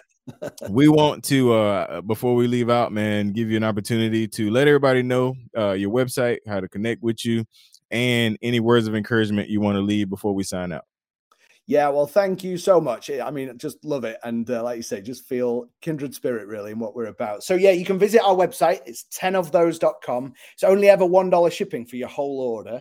we 0.70 0.88
want 0.88 1.24
to 1.24 1.54
uh, 1.54 2.00
before 2.02 2.34
we 2.34 2.46
leave 2.46 2.70
out, 2.70 2.92
man, 2.92 3.32
give 3.32 3.50
you 3.50 3.56
an 3.56 3.64
opportunity 3.64 4.28
to 4.28 4.50
let 4.50 4.68
everybody 4.68 5.02
know 5.02 5.34
uh, 5.56 5.72
your 5.72 5.90
website, 5.90 6.38
how 6.46 6.60
to 6.60 6.68
connect 6.68 7.02
with 7.02 7.24
you, 7.24 7.44
and 7.90 8.38
any 8.42 8.60
words 8.60 8.86
of 8.86 8.94
encouragement 8.94 9.48
you 9.48 9.60
want 9.60 9.76
to 9.76 9.82
leave 9.82 10.08
before 10.08 10.34
we 10.34 10.42
sign 10.42 10.72
out. 10.72 10.84
Yeah, 11.68 11.90
well, 11.90 12.06
thank 12.06 12.42
you 12.42 12.56
so 12.56 12.80
much. 12.80 13.10
I 13.10 13.30
mean, 13.30 13.58
just 13.58 13.84
love 13.84 14.04
it. 14.04 14.16
And 14.24 14.50
uh, 14.50 14.62
like 14.62 14.78
you 14.78 14.82
say, 14.82 15.02
just 15.02 15.26
feel 15.26 15.68
kindred 15.82 16.14
spirit 16.14 16.46
really 16.46 16.72
in 16.72 16.78
what 16.78 16.96
we're 16.96 17.08
about. 17.08 17.44
So, 17.44 17.56
yeah, 17.56 17.72
you 17.72 17.84
can 17.84 17.98
visit 17.98 18.22
our 18.22 18.34
website. 18.34 18.80
It's 18.86 19.04
10ofthose.com. 19.14 20.32
It's 20.54 20.64
only 20.64 20.88
ever 20.88 21.04
$1 21.04 21.52
shipping 21.52 21.84
for 21.84 21.96
your 21.96 22.08
whole 22.08 22.40
order. 22.40 22.80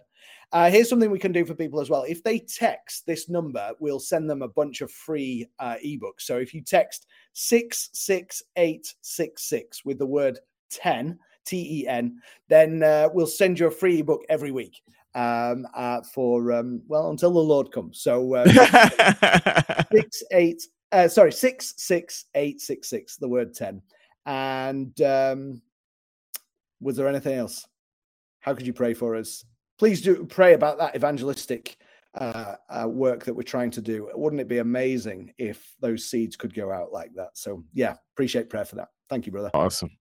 Uh, 0.54 0.70
here's 0.70 0.88
something 0.90 1.12
we 1.12 1.20
can 1.20 1.34
do 1.34 1.44
for 1.46 1.54
people 1.54 1.82
as 1.82 1.90
well. 1.90 2.04
If 2.04 2.24
they 2.24 2.40
text 2.40 3.06
this 3.06 3.28
number, 3.28 3.72
we'll 3.80 4.00
send 4.00 4.30
them 4.30 4.42
a 4.42 4.48
bunch 4.48 4.80
of 4.82 4.90
free 4.92 5.46
uh, 5.60 5.76
ebooks. 5.84 6.22
So 6.22 6.38
if 6.38 6.54
you 6.54 6.62
text 6.62 7.08
66866 7.34 9.84
with 9.84 10.00
the 10.00 10.06
word 10.06 10.40
10, 10.70 11.20
T 11.48 11.82
E 11.82 11.88
N, 11.88 12.22
then 12.50 12.84
uh, 12.84 13.10
we'll 13.14 13.26
send 13.26 13.60
you 13.60 13.68
a 13.68 13.72
free 13.72 14.00
ebook 14.00 14.22
every 14.30 14.52
week 14.52 14.82
um, 15.16 15.66
uh, 15.74 16.02
for 16.14 16.52
um, 16.52 16.82
well 16.88 17.10
until 17.10 17.32
the 17.32 17.40
Lord 17.40 17.72
comes. 17.72 18.02
So 18.02 18.36
uh, 18.36 19.84
six 19.92 20.24
eight, 20.32 20.62
uh, 20.92 21.08
sorry, 21.08 21.32
six 21.32 21.74
six 21.78 22.26
eight 22.36 22.62
six 22.62 22.90
six. 22.90 23.16
The 23.16 23.30
word 23.30 23.54
ten. 23.54 23.82
And 24.26 25.00
um, 25.02 25.62
was 26.82 26.98
there 26.98 27.08
anything 27.08 27.38
else? 27.38 27.66
How 28.42 28.54
could 28.54 28.68
you 28.68 28.74
pray 28.74 28.94
for 28.94 29.16
us? 29.16 29.46
Please 29.78 30.02
do 30.02 30.26
pray 30.26 30.54
about 30.54 30.78
that 30.80 30.96
evangelistic 30.96 31.78
uh, 32.16 32.56
uh, 32.70 32.88
work 32.88 33.26
that 33.26 33.34
we're 33.34 33.44
trying 33.44 33.72
to 33.72 33.82
do. 33.82 34.10
Wouldn't 34.16 34.42
it 34.42 34.48
be 34.48 34.58
amazing 34.58 35.34
if 35.38 35.74
those 35.80 36.06
seeds 36.06 36.36
could 36.36 36.54
go 36.54 36.72
out 36.72 36.92
like 36.92 37.14
that? 37.16 37.30
So 37.34 37.64
yeah, 37.74 37.96
appreciate 38.14 38.50
prayer 38.50 38.66
for 38.66 38.76
that. 38.76 38.90
Thank 39.10 39.26
you, 39.26 39.32
brother. 39.32 39.52
Awesome. 39.54 39.92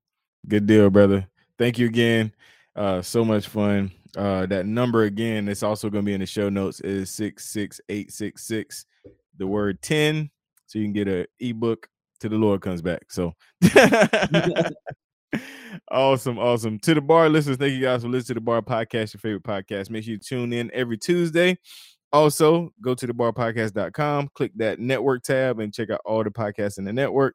Good 0.48 0.66
deal, 0.66 0.88
brother. 0.90 1.28
Thank 1.58 1.78
you 1.78 1.86
again. 1.86 2.32
Uh, 2.74 3.02
so 3.02 3.24
much 3.24 3.48
fun. 3.48 3.90
Uh, 4.16 4.46
that 4.46 4.66
number 4.66 5.02
again, 5.04 5.48
it's 5.48 5.62
also 5.62 5.90
going 5.90 6.04
to 6.04 6.06
be 6.06 6.14
in 6.14 6.20
the 6.20 6.26
show 6.26 6.48
notes, 6.48 6.80
is 6.80 7.10
66866, 7.10 8.86
the 9.36 9.46
word 9.46 9.82
10. 9.82 10.30
So 10.66 10.78
you 10.78 10.86
can 10.86 10.92
get 10.92 11.08
an 11.08 11.26
ebook 11.38 11.88
to 12.20 12.28
the 12.28 12.36
Lord 12.36 12.62
comes 12.62 12.80
back. 12.80 13.12
So 13.12 13.34
awesome, 15.90 16.38
awesome. 16.38 16.78
To 16.80 16.94
the 16.94 17.00
bar 17.00 17.28
listeners, 17.28 17.56
thank 17.56 17.74
you 17.74 17.80
guys 17.80 18.02
for 18.02 18.08
listening 18.08 18.26
to 18.26 18.34
the 18.34 18.40
bar 18.40 18.62
podcast, 18.62 19.14
your 19.14 19.20
favorite 19.20 19.42
podcast. 19.42 19.90
Make 19.90 20.04
sure 20.04 20.12
you 20.12 20.18
tune 20.18 20.52
in 20.52 20.70
every 20.72 20.98
Tuesday. 20.98 21.58
Also, 22.12 22.72
go 22.80 22.94
to 22.94 23.06
thebarpodcast.com, 23.06 24.30
click 24.34 24.52
that 24.56 24.78
network 24.78 25.22
tab, 25.22 25.58
and 25.58 25.74
check 25.74 25.90
out 25.90 26.00
all 26.04 26.22
the 26.22 26.30
podcasts 26.30 26.78
in 26.78 26.84
the 26.84 26.92
network. 26.92 27.34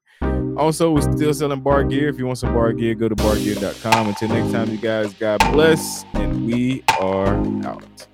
Also, 0.57 0.91
we're 0.91 1.01
still 1.01 1.33
selling 1.33 1.61
bar 1.61 1.83
gear. 1.83 2.09
If 2.09 2.17
you 2.17 2.25
want 2.25 2.39
some 2.39 2.53
bar 2.53 2.73
gear, 2.73 2.95
go 2.95 3.09
to 3.09 3.15
bargear.com. 3.15 4.07
Until 4.07 4.29
next 4.29 4.51
time, 4.51 4.71
you 4.71 4.77
guys, 4.77 5.13
God 5.13 5.39
bless, 5.51 6.03
and 6.13 6.45
we 6.45 6.83
are 6.99 7.35
out. 7.65 8.07